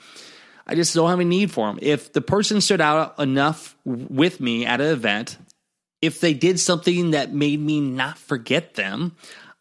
I 0.66 0.76
just 0.76 0.96
don't 0.96 1.10
have 1.10 1.20
a 1.20 1.26
need 1.26 1.52
for 1.52 1.68
them. 1.68 1.80
If 1.82 2.14
the 2.14 2.22
person 2.22 2.62
stood 2.62 2.82
out 2.82 3.20
enough 3.20 3.76
with 3.86 4.40
me 4.40 4.66
at 4.66 4.82
an 4.82 4.88
event, 4.88 5.38
if 6.02 6.20
they 6.20 6.34
did 6.34 6.60
something 6.60 7.12
that 7.12 7.34
made 7.34 7.60
me 7.60 7.80
not 7.82 8.18
forget 8.18 8.76
them, 8.76 9.16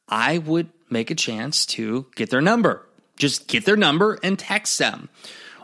I 0.09 0.38
would 0.38 0.71
make 0.91 1.11
a 1.11 1.15
chance 1.15 1.67
to 1.67 2.07
get 2.15 2.31
their 2.31 2.41
number. 2.41 2.87
Just 3.17 3.49
get 3.49 3.65
their 3.65 3.77
number 3.77 4.19
and 4.23 4.38
text 4.38 4.79
them 4.79 5.09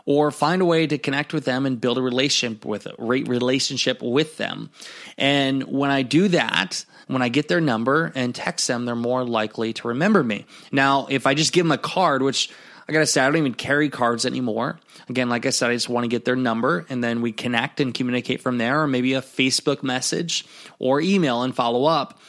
or 0.05 0.29
find 0.29 0.61
a 0.61 0.65
way 0.65 0.85
to 0.85 0.97
connect 0.97 1.33
with 1.33 1.45
them 1.45 1.65
and 1.65 1.81
build 1.81 1.97
a 1.97 2.01
relationship 2.01 2.65
with 2.65 2.85
a 2.85 2.93
relationship 2.97 4.01
with 4.01 4.37
them. 4.37 4.69
And 5.17 5.63
when 5.63 5.89
I 5.89 6.03
do 6.03 6.27
that, 6.29 6.85
when 7.07 7.21
I 7.21 7.29
get 7.29 7.47
their 7.47 7.61
number 7.61 8.11
and 8.15 8.33
text 8.33 8.67
them, 8.67 8.85
they're 8.85 8.95
more 8.95 9.23
likely 9.23 9.73
to 9.73 9.87
remember 9.89 10.23
me. 10.23 10.45
Now, 10.71 11.07
if 11.09 11.27
I 11.27 11.33
just 11.33 11.53
give 11.53 11.65
them 11.65 11.71
a 11.71 11.77
card, 11.77 12.21
which 12.21 12.49
I 12.87 12.93
gotta 12.93 13.05
say, 13.05 13.21
I 13.21 13.25
don't 13.25 13.37
even 13.37 13.53
carry 13.53 13.89
cards 13.89 14.25
anymore. 14.25 14.79
Again, 15.09 15.29
like 15.29 15.45
I 15.45 15.49
said, 15.49 15.71
I 15.71 15.73
just 15.73 15.89
want 15.89 16.03
to 16.03 16.07
get 16.07 16.25
their 16.25 16.35
number 16.35 16.85
and 16.89 17.03
then 17.03 17.21
we 17.21 17.31
connect 17.31 17.79
and 17.79 17.93
communicate 17.93 18.41
from 18.41 18.57
there, 18.57 18.81
or 18.81 18.87
maybe 18.87 19.13
a 19.13 19.21
Facebook 19.21 19.83
message 19.83 20.45
or 20.79 21.01
email 21.01 21.43
and 21.43 21.55
follow 21.55 21.85
up. 21.85 22.19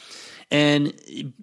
And 0.49 0.93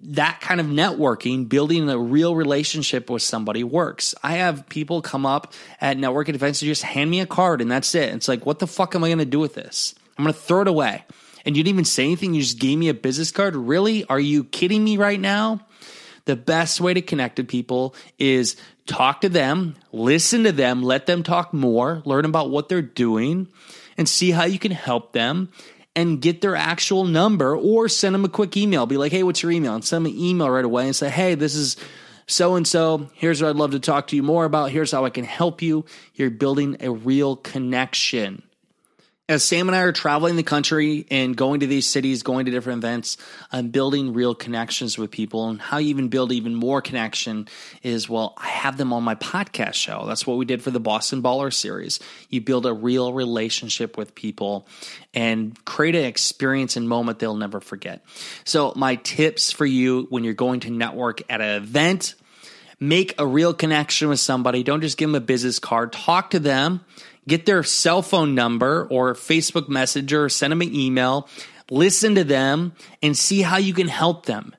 that 0.03 0.41
kind 0.41 0.59
of 0.59 0.65
networking, 0.65 1.47
building 1.47 1.87
a 1.89 1.97
real 1.97 2.35
relationship 2.35 3.09
with 3.09 3.21
somebody 3.21 3.63
works. 3.63 4.15
I 4.23 4.37
have 4.37 4.67
people 4.67 5.01
come 5.03 5.27
up 5.27 5.53
at 5.79 5.97
networking 5.97 6.33
events 6.33 6.61
and 6.61 6.67
just 6.67 6.81
hand 6.81 7.11
me 7.11 7.19
a 7.19 7.27
card 7.27 7.61
and 7.61 7.69
that's 7.69 7.93
it. 7.93 8.13
It's 8.15 8.27
like, 8.27 8.45
what 8.45 8.59
the 8.59 8.67
fuck 8.67 8.95
am 8.95 9.03
I 9.03 9.13
to 9.13 9.25
do 9.25 9.39
with 9.39 9.53
this? 9.53 9.93
I'm 10.17 10.25
to 10.25 10.33
throw 10.33 10.61
it 10.61 10.67
away. 10.67 11.03
And 11.45 11.55
you 11.55 11.63
didn't 11.63 11.75
even 11.75 11.85
say 11.85 12.05
anything. 12.05 12.33
You 12.33 12.41
just 12.41 12.59
gave 12.59 12.77
me 12.77 12.89
a 12.89 12.93
business 12.93 13.31
card. 13.31 13.55
Really? 13.55 14.03
Are 14.05 14.19
you 14.19 14.43
kidding 14.43 14.83
me 14.83 14.97
right 14.97 15.19
now? 15.19 15.65
The 16.25 16.35
best 16.35 16.81
way 16.81 16.93
to 16.93 17.01
connect 17.01 17.35
to 17.35 17.43
people 17.43 17.93
is 18.17 18.55
talk 18.87 19.21
to 19.21 19.29
them, 19.29 19.75
listen 19.91 20.43
to 20.43 20.51
them, 20.51 20.81
let 20.81 21.05
them 21.05 21.21
talk 21.21 21.53
more, 21.53 22.01
learn 22.03 22.25
about 22.25 22.49
what 22.49 22.67
they're 22.67 22.81
doing, 22.81 23.47
and 23.95 24.09
see 24.09 24.31
how 24.31 24.45
you 24.45 24.57
can 24.57 24.71
help 24.71 25.13
them 25.13 25.49
and 25.95 26.21
get 26.21 26.41
their 26.41 26.55
actual 26.55 27.05
number 27.05 27.55
or 27.55 27.87
send 27.87 28.15
them 28.15 28.25
a 28.25 28.29
quick 28.29 28.57
email. 28.57 28.85
Be 28.85 28.97
like, 28.97 29.11
hey, 29.11 29.23
what's 29.23 29.43
your 29.43 29.51
email? 29.51 29.75
And 29.75 29.85
send 29.85 30.05
them 30.05 30.13
an 30.13 30.19
email 30.19 30.49
right 30.49 30.65
away 30.65 30.85
and 30.85 30.95
say, 30.95 31.09
hey, 31.09 31.35
this 31.35 31.55
is 31.55 31.77
so 32.27 32.55
and 32.55 32.67
so. 32.67 33.07
Here's 33.13 33.41
what 33.41 33.49
I'd 33.49 33.55
love 33.55 33.71
to 33.71 33.79
talk 33.79 34.07
to 34.07 34.15
you 34.15 34.23
more 34.23 34.45
about. 34.45 34.71
Here's 34.71 34.91
how 34.91 35.05
I 35.05 35.11
can 35.11 35.25
help 35.25 35.61
you. 35.61 35.85
You're 36.15 36.31
building 36.31 36.77
a 36.79 36.91
real 36.91 37.35
connection 37.35 38.41
as 39.27 39.43
Sam 39.43 39.67
and 39.67 39.75
I 39.75 39.79
are 39.79 39.91
traveling 39.91 40.35
the 40.35 40.43
country 40.43 41.07
and 41.09 41.35
going 41.35 41.61
to 41.61 41.67
these 41.67 41.87
cities, 41.87 42.21
going 42.21 42.45
to 42.45 42.51
different 42.51 42.83
events, 42.83 43.17
I'm 43.51 43.69
building 43.69 44.13
real 44.13 44.35
connections 44.35 44.99
with 44.99 45.09
people. 45.09 45.49
And 45.49 45.59
how 45.59 45.79
you 45.79 45.89
even 45.89 46.09
build 46.09 46.31
even 46.31 46.53
more 46.53 46.79
connection 46.79 47.47
is, 47.81 48.07
well, 48.07 48.35
I 48.37 48.47
have 48.49 48.77
them 48.77 48.93
on 48.93 49.01
my 49.01 49.15
podcast 49.15 49.73
show. 49.73 50.05
That's 50.05 50.27
what 50.27 50.37
we 50.37 50.45
did 50.45 50.61
for 50.61 50.69
the 50.69 50.79
Boston 50.79 51.23
Baller 51.23 51.51
series. 51.51 51.99
You 52.29 52.41
build 52.41 52.67
a 52.67 52.73
real 52.73 53.13
relationship 53.13 53.97
with 53.97 54.13
people 54.13 54.67
and 55.15 55.63
create 55.65 55.95
an 55.95 56.05
experience 56.05 56.77
and 56.77 56.87
moment 56.87 57.17
they'll 57.17 57.35
never 57.35 57.59
forget. 57.59 58.05
So 58.43 58.73
my 58.75 58.95
tips 58.95 59.51
for 59.51 59.65
you 59.65 60.05
when 60.11 60.23
you're 60.23 60.35
going 60.35 60.59
to 60.61 60.69
network 60.69 61.23
at 61.31 61.41
an 61.41 61.63
event, 61.63 62.13
make 62.79 63.15
a 63.17 63.25
real 63.25 63.55
connection 63.55 64.09
with 64.09 64.19
somebody. 64.19 64.61
Don't 64.61 64.81
just 64.81 64.97
give 64.97 65.09
them 65.09 65.15
a 65.15 65.19
business 65.19 65.57
card. 65.57 65.93
Talk 65.93 66.29
to 66.31 66.39
them 66.39 66.81
get 67.27 67.45
their 67.45 67.63
cell 67.63 68.01
phone 68.01 68.35
number 68.35 68.87
or 68.89 69.13
Facebook 69.13 69.69
Messenger, 69.69 70.25
or 70.25 70.29
send 70.29 70.51
them 70.51 70.61
an 70.61 70.73
email, 70.73 71.27
listen 71.69 72.15
to 72.15 72.23
them, 72.23 72.73
and 73.01 73.17
see 73.17 73.41
how 73.41 73.57
you 73.57 73.73
can 73.73 73.87
help 73.87 74.25
them. 74.25 74.55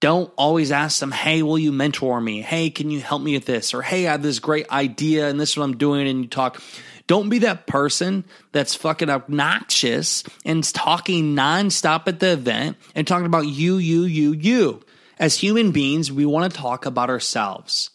Don't 0.00 0.32
always 0.36 0.72
ask 0.72 0.98
them, 0.98 1.10
hey, 1.10 1.42
will 1.42 1.58
you 1.58 1.72
mentor 1.72 2.20
me? 2.20 2.40
Hey, 2.40 2.70
can 2.70 2.90
you 2.90 3.00
help 3.00 3.20
me 3.20 3.34
with 3.34 3.44
this? 3.44 3.74
Or 3.74 3.82
hey, 3.82 4.08
I 4.08 4.12
have 4.12 4.22
this 4.22 4.38
great 4.38 4.70
idea 4.70 5.28
and 5.28 5.38
this 5.38 5.50
is 5.50 5.56
what 5.58 5.64
I'm 5.64 5.76
doing. 5.76 6.08
And 6.08 6.22
you 6.22 6.28
talk. 6.28 6.60
Don't 7.06 7.28
be 7.28 7.40
that 7.40 7.66
person 7.66 8.24
that's 8.52 8.74
fucking 8.74 9.10
obnoxious 9.10 10.24
and 10.44 10.64
talking 10.64 11.34
nonstop 11.34 12.06
at 12.06 12.20
the 12.20 12.32
event 12.32 12.78
and 12.94 13.06
talking 13.06 13.26
about 13.26 13.46
you, 13.46 13.76
you, 13.76 14.04
you, 14.04 14.32
you. 14.32 14.80
As 15.18 15.36
human 15.36 15.70
beings, 15.70 16.10
we 16.10 16.24
want 16.24 16.50
to 16.50 16.58
talk 16.58 16.86
about 16.86 17.10
ourselves. 17.10 17.90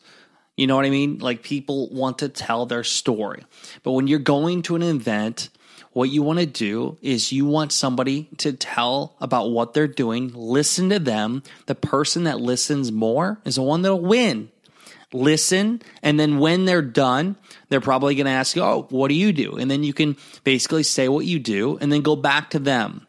You 0.58 0.68
know 0.68 0.76
what 0.76 0.86
I 0.86 0.90
mean? 0.90 1.20
Like 1.20 1.44
people 1.44 1.90
want 1.90 2.20
to 2.20 2.30
tell 2.30 2.66
their 2.66 2.84
story. 2.84 3.44
But 3.84 3.92
when 3.92 4.08
you're 4.08 4.20
going 4.20 4.62
to 4.64 4.76
an 4.76 4.84
event, 4.84 5.50
what 5.92 6.10
you 6.10 6.24
want 6.24 6.40
to 6.40 6.46
do 6.46 6.98
is 7.02 7.32
you 7.32 7.46
want 7.46 7.72
somebody 7.72 8.30
to 8.38 8.54
tell 8.54 9.16
about 9.20 9.52
what 9.52 9.74
they're 9.74 9.88
doing, 9.88 10.32
listen 10.34 10.90
to 10.90 11.00
them. 11.00 11.44
The 11.68 11.76
person 11.76 12.24
that 12.24 12.40
listens 12.40 12.92
more 12.92 13.40
is 13.46 13.56
the 13.56 13.64
one 13.64 13.82
that'll 13.82 14.00
win. 14.00 14.50
Listen, 15.14 15.82
and 16.02 16.20
then 16.20 16.40
when 16.40 16.66
they're 16.66 16.82
done, 16.82 17.38
they're 17.70 17.80
probably 17.80 18.16
going 18.16 18.26
to 18.26 18.32
ask 18.32 18.56
you, 18.56 18.64
Oh, 18.64 18.88
what 18.90 19.08
do 19.08 19.14
you 19.14 19.32
do? 19.32 19.56
And 19.56 19.72
then 19.72 19.84
you 19.84 19.94
can 19.94 20.18
basically 20.44 20.84
say 20.84 21.08
what 21.08 21.26
you 21.26 21.40
do 21.40 21.78
and 21.80 21.92
then 21.92 22.02
go 22.02 22.16
back 22.16 22.50
to 22.50 22.60
them. 22.60 23.05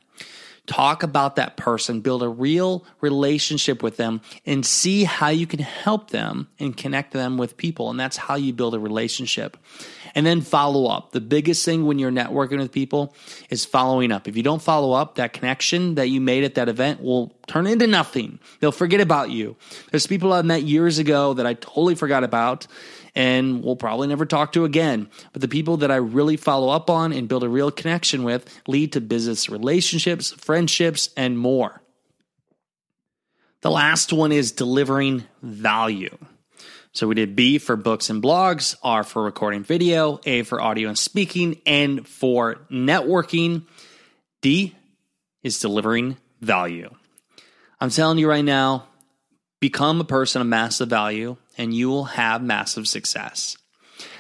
Talk 0.66 1.02
about 1.02 1.37
that 1.37 1.56
person, 1.56 2.00
build 2.00 2.23
a 2.23 2.28
real 2.28 2.85
relationship 3.00 3.82
with 3.82 3.96
them, 3.96 4.20
and 4.44 4.66
see 4.66 5.04
how 5.04 5.28
you 5.28 5.46
can 5.46 5.61
help 5.61 6.11
them 6.11 6.49
and 6.58 6.76
connect 6.76 7.12
them 7.12 7.38
with 7.38 7.56
people. 7.56 7.90
And 7.90 7.99
that's 7.99 8.16
how 8.16 8.35
you 8.35 8.52
build 8.52 8.75
a 8.75 8.80
relationship. 8.80 9.56
And 10.14 10.25
then 10.26 10.40
follow 10.40 10.87
up. 10.87 11.12
The 11.12 11.20
biggest 11.20 11.64
thing 11.64 11.87
when 11.87 11.99
you're 11.99 12.11
networking 12.11 12.58
with 12.58 12.73
people 12.73 13.14
is 13.50 13.64
following 13.64 14.11
up. 14.11 14.26
If 14.26 14.37
you 14.37 14.42
don't 14.42 14.62
follow 14.62 14.92
up, 14.92 15.16
that 15.16 15.32
connection 15.32 15.94
that 15.96 16.08
you 16.08 16.20
made 16.20 16.42
at 16.42 16.54
that 16.54 16.68
event 16.68 17.02
will 17.02 17.37
turn 17.46 17.66
into 17.66 17.87
nothing. 17.87 18.38
They'll 18.61 18.73
forget 18.73 19.00
about 19.00 19.30
you. 19.30 19.56
There's 19.90 20.06
people 20.06 20.32
I've 20.32 20.46
met 20.46 20.62
years 20.62 20.99
ago 20.99 21.35
that 21.35 21.46
I 21.46 21.54
totally 21.54 21.94
forgot 21.94 22.25
about 22.25 22.66
and 23.16 23.64
we'll 23.64 23.76
probably 23.76 24.06
never 24.06 24.26
talk 24.26 24.52
to 24.52 24.64
again. 24.64 25.08
But 25.32 25.40
the 25.40 25.49
people 25.49 25.78
that 25.78 25.90
I 25.90 25.96
really 25.96 26.37
follow 26.37 26.68
up 26.68 26.90
on 26.90 27.12
and 27.12 27.26
build 27.26 27.42
a 27.42 27.49
real 27.49 27.70
connection 27.70 28.23
with 28.23 28.49
lead 28.68 28.92
to 28.92 29.00
business 29.00 29.49
relationships, 29.49 30.32
friendships, 30.32 31.08
and 31.16 31.38
more. 31.38 31.80
The 33.62 33.70
last 33.70 34.12
one 34.12 34.32
is 34.32 34.52
delivering 34.52 35.25
value. 35.42 36.16
So 36.92 37.08
we 37.08 37.14
did 37.14 37.35
B 37.35 37.58
for 37.58 37.75
books 37.75 38.11
and 38.11 38.23
blogs, 38.23 38.76
R 38.82 39.02
for 39.02 39.23
recording 39.23 39.64
video, 39.64 40.20
A 40.25 40.42
for 40.42 40.61
audio 40.61 40.88
and 40.88 40.99
speaking, 40.99 41.61
N 41.64 42.04
for 42.04 42.56
networking. 42.70 43.64
D 44.42 44.75
is 45.42 45.58
delivering 45.58 46.18
value. 46.40 46.90
I'm 47.80 47.90
telling 47.90 48.18
you 48.18 48.28
right 48.28 48.44
now, 48.44 48.87
become 49.61 50.00
a 50.00 50.04
person 50.04 50.42
of 50.42 50.46
massive 50.46 50.88
value 50.88 51.37
and 51.58 51.75
you 51.75 51.88
will 51.88 52.04
have 52.04 52.42
massive 52.42 52.86
success. 52.88 53.56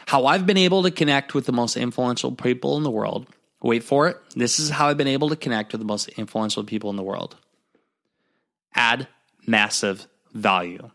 How 0.06 0.26
I've 0.26 0.46
been 0.46 0.56
able 0.56 0.82
to 0.84 0.90
connect 0.90 1.34
with 1.34 1.46
the 1.46 1.52
most 1.52 1.76
influential 1.76 2.32
people 2.32 2.76
in 2.76 2.82
the 2.82 2.90
world. 2.90 3.26
Wait 3.62 3.82
for 3.82 4.08
it. 4.08 4.16
This 4.34 4.60
is 4.60 4.70
how 4.70 4.88
I've 4.88 4.96
been 4.96 5.08
able 5.08 5.30
to 5.30 5.36
connect 5.36 5.72
with 5.72 5.80
the 5.80 5.86
most 5.86 6.08
influential 6.10 6.62
people 6.64 6.90
in 6.90 6.96
the 6.96 7.02
world. 7.02 7.36
Add 8.74 9.08
massive 9.46 10.06
value. 10.32 10.90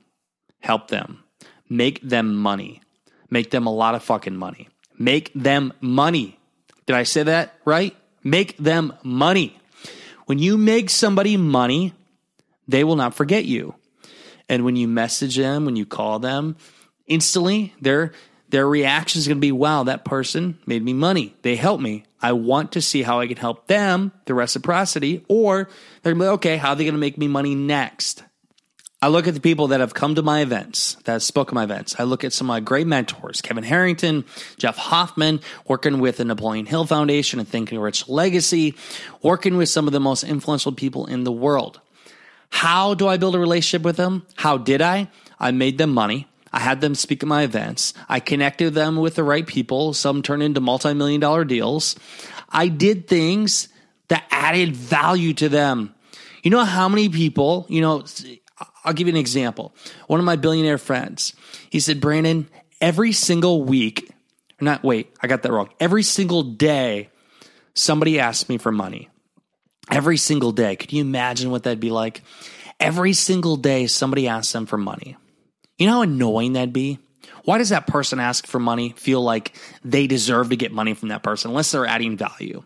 Help 0.59 0.87
them. 0.89 1.23
Make 1.67 2.01
them 2.01 2.35
money. 2.35 2.81
Make 3.29 3.51
them 3.51 3.65
a 3.65 3.73
lot 3.73 3.95
of 3.95 4.03
fucking 4.03 4.35
money. 4.35 4.69
Make 4.97 5.33
them 5.33 5.73
money. 5.81 6.39
Did 6.85 6.95
I 6.95 7.03
say 7.03 7.23
that 7.23 7.55
right? 7.65 7.95
Make 8.23 8.57
them 8.57 8.93
money. 9.03 9.57
When 10.25 10.39
you 10.39 10.57
make 10.57 10.89
somebody 10.89 11.37
money, 11.37 11.93
they 12.67 12.83
will 12.83 12.95
not 12.95 13.15
forget 13.15 13.45
you. 13.45 13.75
And 14.51 14.65
when 14.65 14.75
you 14.75 14.85
message 14.89 15.37
them, 15.37 15.63
when 15.63 15.77
you 15.77 15.85
call 15.85 16.19
them, 16.19 16.57
instantly 17.07 17.73
their 17.79 18.11
their 18.49 18.67
reaction 18.67 19.19
is 19.19 19.25
going 19.25 19.37
to 19.37 19.41
be, 19.41 19.53
wow, 19.53 19.83
that 19.83 20.03
person 20.03 20.59
made 20.65 20.83
me 20.83 20.91
money. 20.91 21.33
They 21.41 21.55
helped 21.55 21.81
me. 21.81 22.03
I 22.21 22.33
want 22.33 22.73
to 22.73 22.81
see 22.81 23.01
how 23.01 23.21
I 23.21 23.27
can 23.27 23.37
help 23.37 23.67
them, 23.67 24.11
the 24.25 24.33
reciprocity, 24.33 25.23
or 25.29 25.69
they're 26.03 26.11
going 26.11 26.19
to 26.19 26.25
be, 26.25 26.29
okay, 26.31 26.57
how 26.57 26.71
are 26.71 26.75
they 26.75 26.83
going 26.83 26.95
to 26.95 26.99
make 26.99 27.17
me 27.17 27.29
money 27.29 27.55
next? 27.55 28.23
I 29.01 29.07
look 29.07 29.25
at 29.25 29.35
the 29.35 29.39
people 29.39 29.67
that 29.69 29.79
have 29.79 29.93
come 29.93 30.15
to 30.15 30.21
my 30.21 30.41
events, 30.41 30.95
that 31.05 31.21
spoke 31.21 31.47
at 31.47 31.53
my 31.53 31.63
events. 31.63 31.95
I 31.97 32.03
look 32.03 32.25
at 32.25 32.33
some 32.33 32.47
of 32.47 32.49
my 32.49 32.59
great 32.59 32.87
mentors, 32.87 33.41
Kevin 33.41 33.63
Harrington, 33.63 34.25
Jeff 34.57 34.75
Hoffman, 34.75 35.39
working 35.65 35.99
with 35.99 36.17
the 36.17 36.25
Napoleon 36.25 36.65
Hill 36.65 36.85
Foundation 36.85 37.39
and 37.39 37.47
Thinking 37.47 37.79
Rich 37.79 38.09
Legacy, 38.09 38.75
working 39.21 39.55
with 39.55 39.69
some 39.69 39.87
of 39.87 39.93
the 39.93 40.01
most 40.01 40.25
influential 40.25 40.73
people 40.73 41.05
in 41.05 41.23
the 41.23 41.31
world. 41.31 41.79
How 42.51 42.93
do 42.93 43.07
I 43.07 43.17
build 43.17 43.35
a 43.35 43.39
relationship 43.39 43.83
with 43.83 43.97
them? 43.97 44.25
How 44.35 44.57
did 44.57 44.81
I? 44.81 45.09
I 45.39 45.51
made 45.51 45.77
them 45.77 45.89
money. 45.89 46.27
I 46.53 46.59
had 46.59 46.81
them 46.81 46.95
speak 46.95 47.23
at 47.23 47.27
my 47.27 47.43
events. 47.43 47.93
I 48.09 48.19
connected 48.19 48.73
them 48.73 48.97
with 48.97 49.15
the 49.15 49.23
right 49.23 49.47
people. 49.47 49.93
Some 49.93 50.21
turned 50.21 50.43
into 50.43 50.59
multi 50.59 50.93
million 50.93 51.21
dollar 51.21 51.45
deals. 51.45 51.95
I 52.49 52.67
did 52.67 53.07
things 53.07 53.69
that 54.09 54.25
added 54.29 54.75
value 54.75 55.33
to 55.35 55.49
them. 55.49 55.95
You 56.43 56.51
know 56.51 56.65
how 56.65 56.89
many 56.89 57.07
people, 57.07 57.65
you 57.69 57.81
know, 57.81 58.03
I'll 58.83 58.93
give 58.93 59.07
you 59.07 59.13
an 59.13 59.19
example. 59.19 59.73
One 60.07 60.19
of 60.19 60.25
my 60.25 60.35
billionaire 60.35 60.77
friends, 60.77 61.33
he 61.69 61.79
said, 61.79 62.01
Brandon, 62.01 62.49
every 62.81 63.13
single 63.13 63.63
week, 63.63 64.11
not 64.59 64.83
wait, 64.83 65.15
I 65.21 65.27
got 65.27 65.43
that 65.43 65.51
wrong. 65.51 65.69
Every 65.79 66.03
single 66.03 66.43
day, 66.43 67.09
somebody 67.73 68.19
asks 68.19 68.49
me 68.49 68.57
for 68.57 68.71
money. 68.71 69.09
Every 69.91 70.17
single 70.17 70.53
day. 70.53 70.77
Could 70.77 70.93
you 70.93 71.01
imagine 71.01 71.51
what 71.51 71.63
that'd 71.63 71.79
be 71.79 71.91
like? 71.91 72.23
Every 72.79 73.13
single 73.13 73.57
day, 73.57 73.85
somebody 73.87 74.27
asks 74.27 74.53
them 74.53 74.65
for 74.65 74.77
money. 74.77 75.17
You 75.77 75.85
know 75.85 75.93
how 75.93 76.01
annoying 76.01 76.53
that'd 76.53 76.73
be? 76.73 76.99
Why 77.43 77.57
does 77.57 77.69
that 77.69 77.87
person 77.87 78.19
ask 78.19 78.47
for 78.47 78.59
money 78.59 78.93
feel 78.95 79.21
like 79.21 79.53
they 79.83 80.07
deserve 80.07 80.49
to 80.49 80.55
get 80.55 80.71
money 80.71 80.93
from 80.93 81.09
that 81.09 81.23
person 81.23 81.51
unless 81.51 81.71
they're 81.71 81.85
adding 81.85 82.17
value? 82.17 82.63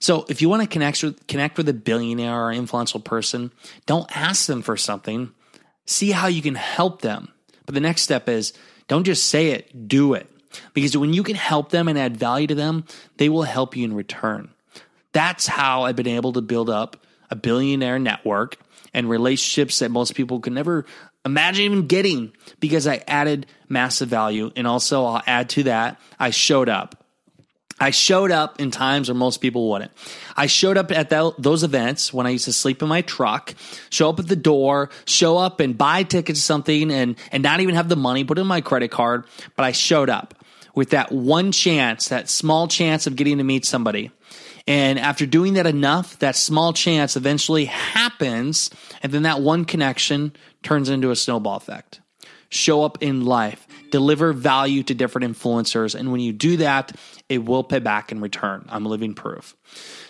So 0.00 0.26
if 0.28 0.42
you 0.42 0.48
want 0.48 0.62
to 0.62 0.68
connect 0.68 1.02
with, 1.02 1.26
connect 1.28 1.56
with 1.56 1.68
a 1.68 1.74
billionaire 1.74 2.34
or 2.34 2.52
influential 2.52 3.00
person, 3.00 3.52
don't 3.86 4.14
ask 4.16 4.46
them 4.46 4.62
for 4.62 4.76
something. 4.76 5.30
See 5.86 6.10
how 6.10 6.26
you 6.26 6.42
can 6.42 6.56
help 6.56 7.02
them. 7.02 7.28
But 7.66 7.74
the 7.74 7.80
next 7.80 8.02
step 8.02 8.28
is 8.28 8.52
don't 8.88 9.04
just 9.04 9.26
say 9.26 9.50
it, 9.50 9.88
do 9.88 10.14
it. 10.14 10.28
Because 10.74 10.96
when 10.96 11.12
you 11.12 11.22
can 11.22 11.36
help 11.36 11.70
them 11.70 11.88
and 11.88 11.98
add 11.98 12.16
value 12.16 12.46
to 12.48 12.54
them, 12.54 12.84
they 13.16 13.28
will 13.28 13.44
help 13.44 13.76
you 13.76 13.84
in 13.84 13.94
return. 13.94 14.51
That's 15.12 15.46
how 15.46 15.82
I've 15.82 15.96
been 15.96 16.06
able 16.06 16.32
to 16.34 16.42
build 16.42 16.70
up 16.70 16.96
a 17.30 17.36
billionaire 17.36 17.98
network 17.98 18.58
and 18.94 19.08
relationships 19.08 19.78
that 19.78 19.90
most 19.90 20.14
people 20.14 20.40
could 20.40 20.52
never 20.52 20.84
imagine 21.24 21.64
even 21.64 21.86
getting 21.86 22.32
because 22.60 22.86
I 22.86 23.02
added 23.06 23.46
massive 23.68 24.08
value. 24.08 24.50
And 24.56 24.66
also, 24.66 25.04
I'll 25.04 25.22
add 25.26 25.48
to 25.50 25.64
that, 25.64 26.00
I 26.18 26.30
showed 26.30 26.68
up. 26.68 26.98
I 27.80 27.90
showed 27.90 28.30
up 28.30 28.60
in 28.60 28.70
times 28.70 29.08
where 29.08 29.16
most 29.16 29.40
people 29.40 29.68
wouldn't. 29.68 29.90
I 30.36 30.46
showed 30.46 30.76
up 30.76 30.92
at 30.92 31.10
that, 31.10 31.34
those 31.38 31.64
events 31.64 32.12
when 32.12 32.26
I 32.26 32.30
used 32.30 32.44
to 32.44 32.52
sleep 32.52 32.80
in 32.80 32.88
my 32.88 33.02
truck, 33.02 33.54
show 33.90 34.10
up 34.10 34.20
at 34.20 34.28
the 34.28 34.36
door, 34.36 34.90
show 35.04 35.36
up 35.36 35.58
and 35.58 35.76
buy 35.76 36.04
tickets 36.04 36.38
to 36.38 36.44
something 36.44 36.92
and, 36.92 37.16
and 37.32 37.42
not 37.42 37.58
even 37.58 37.74
have 37.74 37.88
the 37.88 37.96
money, 37.96 38.22
put 38.22 38.38
in 38.38 38.46
my 38.46 38.60
credit 38.60 38.92
card, 38.92 39.24
but 39.56 39.64
I 39.64 39.72
showed 39.72 40.10
up 40.10 40.34
with 40.76 40.90
that 40.90 41.10
one 41.10 41.50
chance, 41.50 42.08
that 42.08 42.30
small 42.30 42.68
chance 42.68 43.06
of 43.06 43.16
getting 43.16 43.38
to 43.38 43.44
meet 43.44 43.64
somebody. 43.64 44.12
And 44.66 44.98
after 44.98 45.26
doing 45.26 45.54
that 45.54 45.66
enough, 45.66 46.18
that 46.20 46.36
small 46.36 46.72
chance 46.72 47.16
eventually 47.16 47.64
happens, 47.66 48.70
and 49.02 49.12
then 49.12 49.22
that 49.22 49.40
one 49.40 49.64
connection 49.64 50.32
turns 50.62 50.88
into 50.88 51.10
a 51.10 51.16
snowball 51.16 51.56
effect. 51.56 52.00
Show 52.48 52.84
up 52.84 53.02
in 53.02 53.24
life, 53.24 53.66
deliver 53.90 54.32
value 54.32 54.82
to 54.84 54.94
different 54.94 55.36
influencers, 55.36 55.94
and 55.94 56.12
when 56.12 56.20
you 56.20 56.32
do 56.32 56.58
that, 56.58 56.92
it 57.28 57.44
will 57.44 57.64
pay 57.64 57.78
back 57.78 58.12
in 58.12 58.20
return. 58.20 58.66
I'm 58.68 58.84
living 58.84 59.14
proof. 59.14 59.56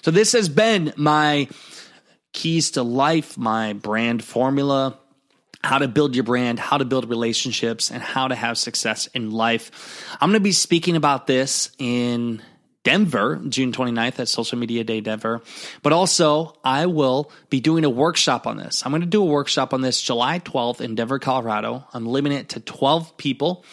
So, 0.02 0.10
this 0.10 0.32
has 0.32 0.48
been 0.48 0.92
my 0.96 1.48
keys 2.32 2.72
to 2.72 2.82
life, 2.82 3.38
my 3.38 3.74
brand 3.74 4.24
formula, 4.24 4.98
how 5.62 5.78
to 5.78 5.86
build 5.86 6.16
your 6.16 6.24
brand, 6.24 6.58
how 6.58 6.78
to 6.78 6.84
build 6.84 7.08
relationships, 7.08 7.90
and 7.90 8.02
how 8.02 8.28
to 8.28 8.34
have 8.34 8.58
success 8.58 9.06
in 9.08 9.30
life. 9.30 10.08
I'm 10.20 10.30
going 10.30 10.40
to 10.40 10.40
be 10.40 10.52
speaking 10.52 10.96
about 10.96 11.26
this 11.26 11.70
in 11.78 12.42
Denver, 12.84 13.40
June 13.48 13.72
29th 13.72 14.18
at 14.18 14.28
Social 14.28 14.58
Media 14.58 14.82
Day 14.82 15.00
Denver. 15.00 15.40
But 15.82 15.92
also, 15.92 16.56
I 16.64 16.86
will 16.86 17.30
be 17.48 17.60
doing 17.60 17.84
a 17.84 17.90
workshop 17.90 18.46
on 18.46 18.56
this. 18.56 18.84
I'm 18.84 18.90
going 18.90 19.02
to 19.02 19.06
do 19.06 19.22
a 19.22 19.26
workshop 19.26 19.72
on 19.72 19.82
this 19.82 20.02
July 20.02 20.40
12th 20.40 20.80
in 20.80 20.96
Denver, 20.96 21.18
Colorado. 21.18 21.84
I'm 21.92 22.06
limiting 22.06 22.38
it 22.38 22.48
to 22.50 22.60
12 22.60 23.16
people. 23.16 23.64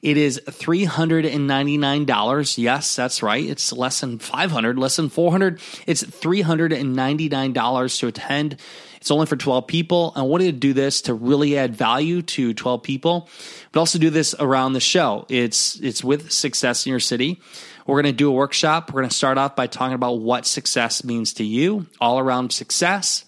It 0.00 0.16
is 0.16 0.40
$399. 0.46 2.58
Yes, 2.58 2.96
that's 2.96 3.22
right. 3.22 3.44
It's 3.44 3.72
less 3.72 4.00
than 4.00 4.18
500, 4.18 4.78
less 4.78 4.96
than 4.96 5.08
400. 5.08 5.60
It's 5.86 6.02
$399 6.02 7.98
to 8.00 8.06
attend. 8.08 8.56
It's 8.96 9.10
only 9.10 9.26
for 9.26 9.36
12 9.36 9.66
people. 9.66 10.12
I 10.14 10.22
wanted 10.22 10.46
to 10.46 10.52
do 10.52 10.72
this 10.72 11.02
to 11.02 11.14
really 11.14 11.58
add 11.58 11.74
value 11.74 12.22
to 12.22 12.54
12 12.54 12.82
people, 12.84 13.28
but 13.72 13.80
also 13.80 13.98
do 13.98 14.10
this 14.10 14.34
around 14.38 14.74
the 14.74 14.80
show. 14.80 15.26
It's 15.28 15.80
it's 15.80 16.04
with 16.04 16.30
Success 16.30 16.86
in 16.86 16.90
Your 16.90 17.00
City. 17.00 17.40
We're 17.86 18.02
going 18.02 18.12
to 18.12 18.16
do 18.16 18.28
a 18.28 18.32
workshop. 18.32 18.92
We're 18.92 19.00
going 19.02 19.10
to 19.10 19.16
start 19.16 19.38
off 19.38 19.56
by 19.56 19.66
talking 19.66 19.94
about 19.94 20.20
what 20.20 20.46
success 20.46 21.04
means 21.04 21.34
to 21.34 21.44
you, 21.44 21.86
all 22.00 22.18
around 22.18 22.52
success. 22.52 23.24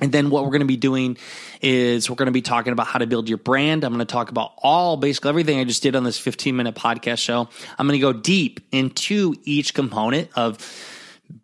And 0.00 0.12
then 0.12 0.30
what 0.30 0.44
we're 0.44 0.50
going 0.50 0.60
to 0.60 0.66
be 0.66 0.76
doing 0.76 1.18
is 1.60 2.08
we're 2.08 2.16
going 2.16 2.26
to 2.26 2.32
be 2.32 2.42
talking 2.42 2.72
about 2.72 2.86
how 2.86 2.98
to 2.98 3.06
build 3.06 3.28
your 3.28 3.38
brand. 3.38 3.84
I'm 3.84 3.92
going 3.92 4.04
to 4.04 4.10
talk 4.10 4.30
about 4.30 4.52
all 4.58 4.96
basically 4.96 5.28
everything 5.28 5.58
I 5.58 5.64
just 5.64 5.82
did 5.82 5.94
on 5.94 6.04
this 6.04 6.18
15 6.18 6.56
minute 6.56 6.74
podcast 6.74 7.18
show. 7.18 7.48
I'm 7.78 7.86
going 7.86 7.98
to 7.98 8.00
go 8.00 8.12
deep 8.12 8.60
into 8.72 9.34
each 9.44 9.74
component 9.74 10.30
of 10.36 10.58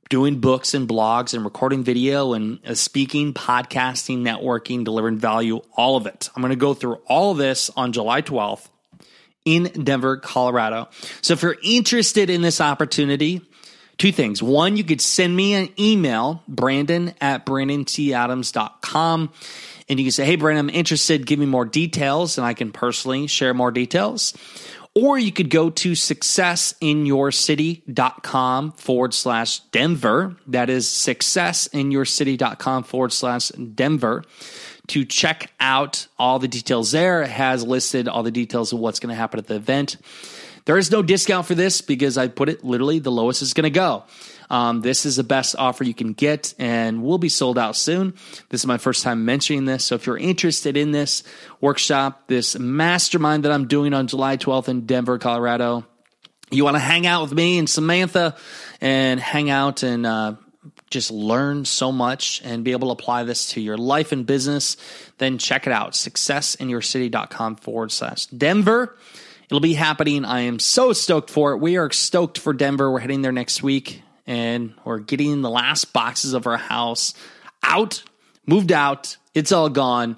doing 0.08 0.40
books 0.40 0.72
and 0.72 0.88
blogs 0.88 1.34
and 1.34 1.44
recording 1.44 1.84
video 1.84 2.32
and 2.32 2.60
uh, 2.66 2.74
speaking, 2.74 3.34
podcasting, 3.34 4.22
networking, 4.22 4.84
delivering 4.84 5.18
value, 5.18 5.60
all 5.76 5.96
of 5.96 6.06
it. 6.06 6.30
I'm 6.34 6.42
going 6.42 6.50
to 6.50 6.56
go 6.56 6.74
through 6.74 6.96
all 7.06 7.32
of 7.32 7.38
this 7.38 7.70
on 7.76 7.92
July 7.92 8.22
12th 8.22 8.68
in 9.46 9.64
Denver, 9.82 10.18
Colorado. 10.18 10.88
So 11.22 11.32
if 11.32 11.40
you're 11.40 11.56
interested 11.62 12.28
in 12.28 12.42
this 12.42 12.60
opportunity, 12.60 13.40
two 13.96 14.12
things. 14.12 14.42
One, 14.42 14.76
you 14.76 14.84
could 14.84 15.00
send 15.00 15.34
me 15.34 15.54
an 15.54 15.70
email, 15.78 16.42
brandon 16.46 17.14
at 17.20 17.46
brandonTadams.com. 17.46 19.32
And 19.88 20.00
you 20.00 20.04
can 20.04 20.12
say, 20.12 20.26
hey, 20.26 20.36
Brandon, 20.36 20.68
I'm 20.68 20.74
interested. 20.74 21.26
Give 21.26 21.38
me 21.38 21.46
more 21.46 21.64
details, 21.64 22.36
and 22.38 22.46
I 22.46 22.54
can 22.54 22.72
personally 22.72 23.28
share 23.28 23.54
more 23.54 23.70
details. 23.70 24.34
Or 24.94 25.16
you 25.18 25.30
could 25.30 25.50
go 25.50 25.70
to 25.70 25.92
successinyourcity.com 25.92 28.72
forward 28.72 29.14
slash 29.14 29.60
Denver. 29.60 30.34
That 30.46 30.68
is 30.70 30.86
successinyourcity.com 30.86 32.82
forward 32.82 33.12
slash 33.12 33.50
Denver 33.50 34.24
to 34.88 35.04
check 35.04 35.50
out 35.60 36.06
all 36.18 36.38
the 36.38 36.48
details 36.48 36.92
there. 36.92 37.22
It 37.22 37.30
has 37.30 37.64
listed 37.64 38.08
all 38.08 38.22
the 38.22 38.30
details 38.30 38.72
of 38.72 38.78
what's 38.78 39.00
going 39.00 39.10
to 39.10 39.16
happen 39.16 39.38
at 39.38 39.46
the 39.46 39.56
event. 39.56 39.96
There 40.66 40.76
is 40.76 40.90
no 40.90 41.00
discount 41.00 41.46
for 41.46 41.54
this 41.54 41.80
because 41.80 42.18
I 42.18 42.28
put 42.28 42.48
it 42.48 42.64
literally 42.64 42.98
the 42.98 43.12
lowest 43.12 43.40
is 43.40 43.54
going 43.54 43.64
to 43.64 43.70
go. 43.70 44.04
Um, 44.50 44.80
this 44.80 45.06
is 45.06 45.16
the 45.16 45.24
best 45.24 45.56
offer 45.58 45.84
you 45.84 45.94
can 45.94 46.12
get 46.12 46.54
and 46.58 47.02
will 47.02 47.18
be 47.18 47.28
sold 47.28 47.58
out 47.58 47.76
soon. 47.76 48.14
This 48.48 48.60
is 48.60 48.66
my 48.66 48.78
first 48.78 49.02
time 49.02 49.24
mentioning 49.24 49.64
this. 49.64 49.84
So 49.84 49.94
if 49.94 50.06
you're 50.06 50.18
interested 50.18 50.76
in 50.76 50.92
this 50.92 51.22
workshop, 51.60 52.28
this 52.28 52.58
mastermind 52.58 53.44
that 53.44 53.52
I'm 53.52 53.66
doing 53.68 53.94
on 53.94 54.06
July 54.06 54.36
12th 54.36 54.68
in 54.68 54.86
Denver, 54.86 55.18
Colorado, 55.18 55.84
you 56.50 56.64
want 56.64 56.76
to 56.76 56.80
hang 56.80 57.06
out 57.06 57.22
with 57.22 57.32
me 57.32 57.58
and 57.58 57.68
Samantha 57.68 58.36
and 58.80 59.18
hang 59.18 59.50
out 59.50 59.82
and 59.82 60.06
uh, 60.06 60.34
just 60.90 61.10
learn 61.10 61.64
so 61.64 61.90
much 61.90 62.40
and 62.44 62.64
be 62.64 62.72
able 62.72 62.88
to 62.88 62.92
apply 62.92 63.24
this 63.24 63.50
to 63.52 63.60
your 63.60 63.76
life 63.76 64.12
and 64.12 64.24
business, 64.24 64.76
then 65.18 65.38
check 65.38 65.66
it 65.66 65.72
out 65.72 65.92
successinyourcity.com 65.92 67.56
forward 67.56 67.90
slash 67.92 68.26
Denver. 68.26 68.96
It'll 69.48 69.60
be 69.60 69.74
happening. 69.74 70.24
I 70.24 70.40
am 70.40 70.58
so 70.58 70.92
stoked 70.92 71.30
for 71.30 71.52
it. 71.52 71.58
We 71.58 71.76
are 71.76 71.90
stoked 71.90 72.38
for 72.38 72.52
Denver. 72.52 72.90
We're 72.90 73.00
heading 73.00 73.22
there 73.22 73.32
next 73.32 73.62
week 73.62 74.02
and 74.26 74.74
we're 74.84 74.98
getting 74.98 75.42
the 75.42 75.50
last 75.50 75.92
boxes 75.92 76.32
of 76.34 76.46
our 76.46 76.56
house 76.56 77.14
out, 77.62 78.02
moved 78.46 78.72
out. 78.72 79.16
It's 79.34 79.52
all 79.52 79.68
gone. 79.68 80.16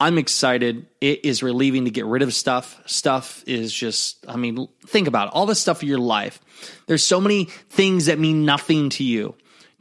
I'm 0.00 0.16
excited. 0.16 0.86
It 1.00 1.24
is 1.24 1.42
relieving 1.42 1.86
to 1.86 1.90
get 1.90 2.06
rid 2.06 2.22
of 2.22 2.32
stuff. 2.32 2.80
Stuff 2.86 3.42
is 3.48 3.72
just, 3.72 4.24
I 4.28 4.36
mean, 4.36 4.68
think 4.86 5.08
about 5.08 5.28
it. 5.28 5.34
all 5.34 5.46
the 5.46 5.56
stuff 5.56 5.82
of 5.82 5.88
your 5.88 5.98
life. 5.98 6.40
There's 6.86 7.02
so 7.02 7.20
many 7.20 7.46
things 7.70 8.06
that 8.06 8.18
mean 8.18 8.44
nothing 8.44 8.90
to 8.90 9.04
you 9.04 9.34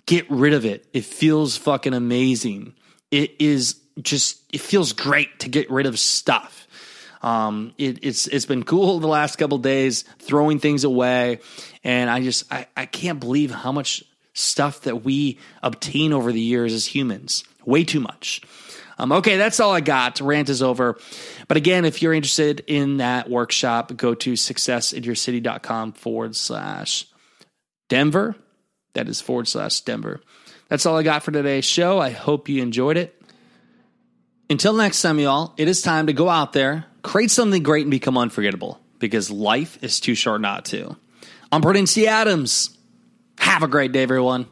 get 0.08 0.30
rid 0.32 0.54
of 0.54 0.66
it. 0.66 0.88
It 0.94 1.06
feels 1.06 1.56
fucking 1.56 1.94
amazing. 1.94 2.74
It 3.12 3.36
is 3.40 3.76
just 4.02 4.42
it 4.52 4.62
feels 4.62 4.94
great 4.94 5.42
to 5.42 5.50
get 5.50 5.70
rid 5.70 5.86
of 5.86 6.00
stuff. 6.00 6.68
Um, 7.22 7.74
it, 7.78 8.00
it's 8.04 8.28
it's 8.28 8.46
been 8.46 8.64
cool 8.64 9.00
the 9.00 9.08
last 9.08 9.36
couple 9.38 9.60
days 9.60 10.04
throwing 10.20 10.60
things 10.60 10.84
away, 10.84 11.40
and 11.84 12.10
I 12.10 12.22
just 12.22 12.52
I, 12.52 12.68
I 12.76 12.86
can't 12.86 13.20
believe 13.20 13.52
how 13.52 13.72
much 13.72 14.04
stuff 14.34 14.82
that 14.82 15.04
we 15.04 15.40
obtain 15.62 16.14
over 16.14 16.32
the 16.32 16.42
years 16.42 16.74
as 16.74 16.86
humans. 16.86 17.44
Way 17.66 17.84
too 17.84 18.00
much. 18.00 18.42
Um, 19.00 19.12
okay, 19.12 19.38
that's 19.38 19.60
all 19.60 19.74
I 19.74 19.82
got. 19.82 20.20
Rant 20.22 20.50
is 20.50 20.64
over. 20.64 20.98
But 21.48 21.58
again, 21.58 21.86
if 21.86 22.02
you're 22.02 22.14
interested 22.14 22.64
in 22.66 22.98
that 22.98 23.30
workshop, 23.30 23.96
go 23.96 24.16
to 24.16 24.34
successinyourcity.com 24.34 25.94
forward 25.94 26.36
slash 26.36 27.06
Denver 27.90 28.36
that 28.98 29.08
is 29.08 29.22
forward 29.22 29.48
slash 29.48 29.82
Denver. 29.82 30.22
That's 30.70 30.86
all 30.86 30.98
I 30.98 31.04
got 31.04 31.22
for 31.24 31.32
today's 31.32 31.66
show. 31.66 32.00
I 32.00 32.10
hope 32.10 32.50
you 32.50 32.64
enjoyed 32.64 32.98
it. 32.98 33.14
Until 34.50 34.74
next 34.74 35.02
time, 35.04 35.20
y'all, 35.20 35.54
it 35.56 35.68
is 35.68 35.84
time 35.84 36.08
to 36.08 36.14
go 36.14 36.30
out 36.30 36.54
there, 36.54 36.86
create 37.04 37.30
something 37.30 37.62
great, 37.62 37.84
and 37.84 37.92
become 37.92 38.18
unforgettable 38.18 38.80
because 38.98 39.30
life 39.30 39.78
is 39.84 40.00
too 40.00 40.16
short 40.16 40.42
not 40.42 40.66
to. 40.66 40.98
I'm 41.52 41.62
T. 41.86 42.08
Adams. 42.08 42.76
Have 43.38 43.62
a 43.62 43.68
great 43.68 43.92
day, 43.92 44.02
everyone. 44.02 44.48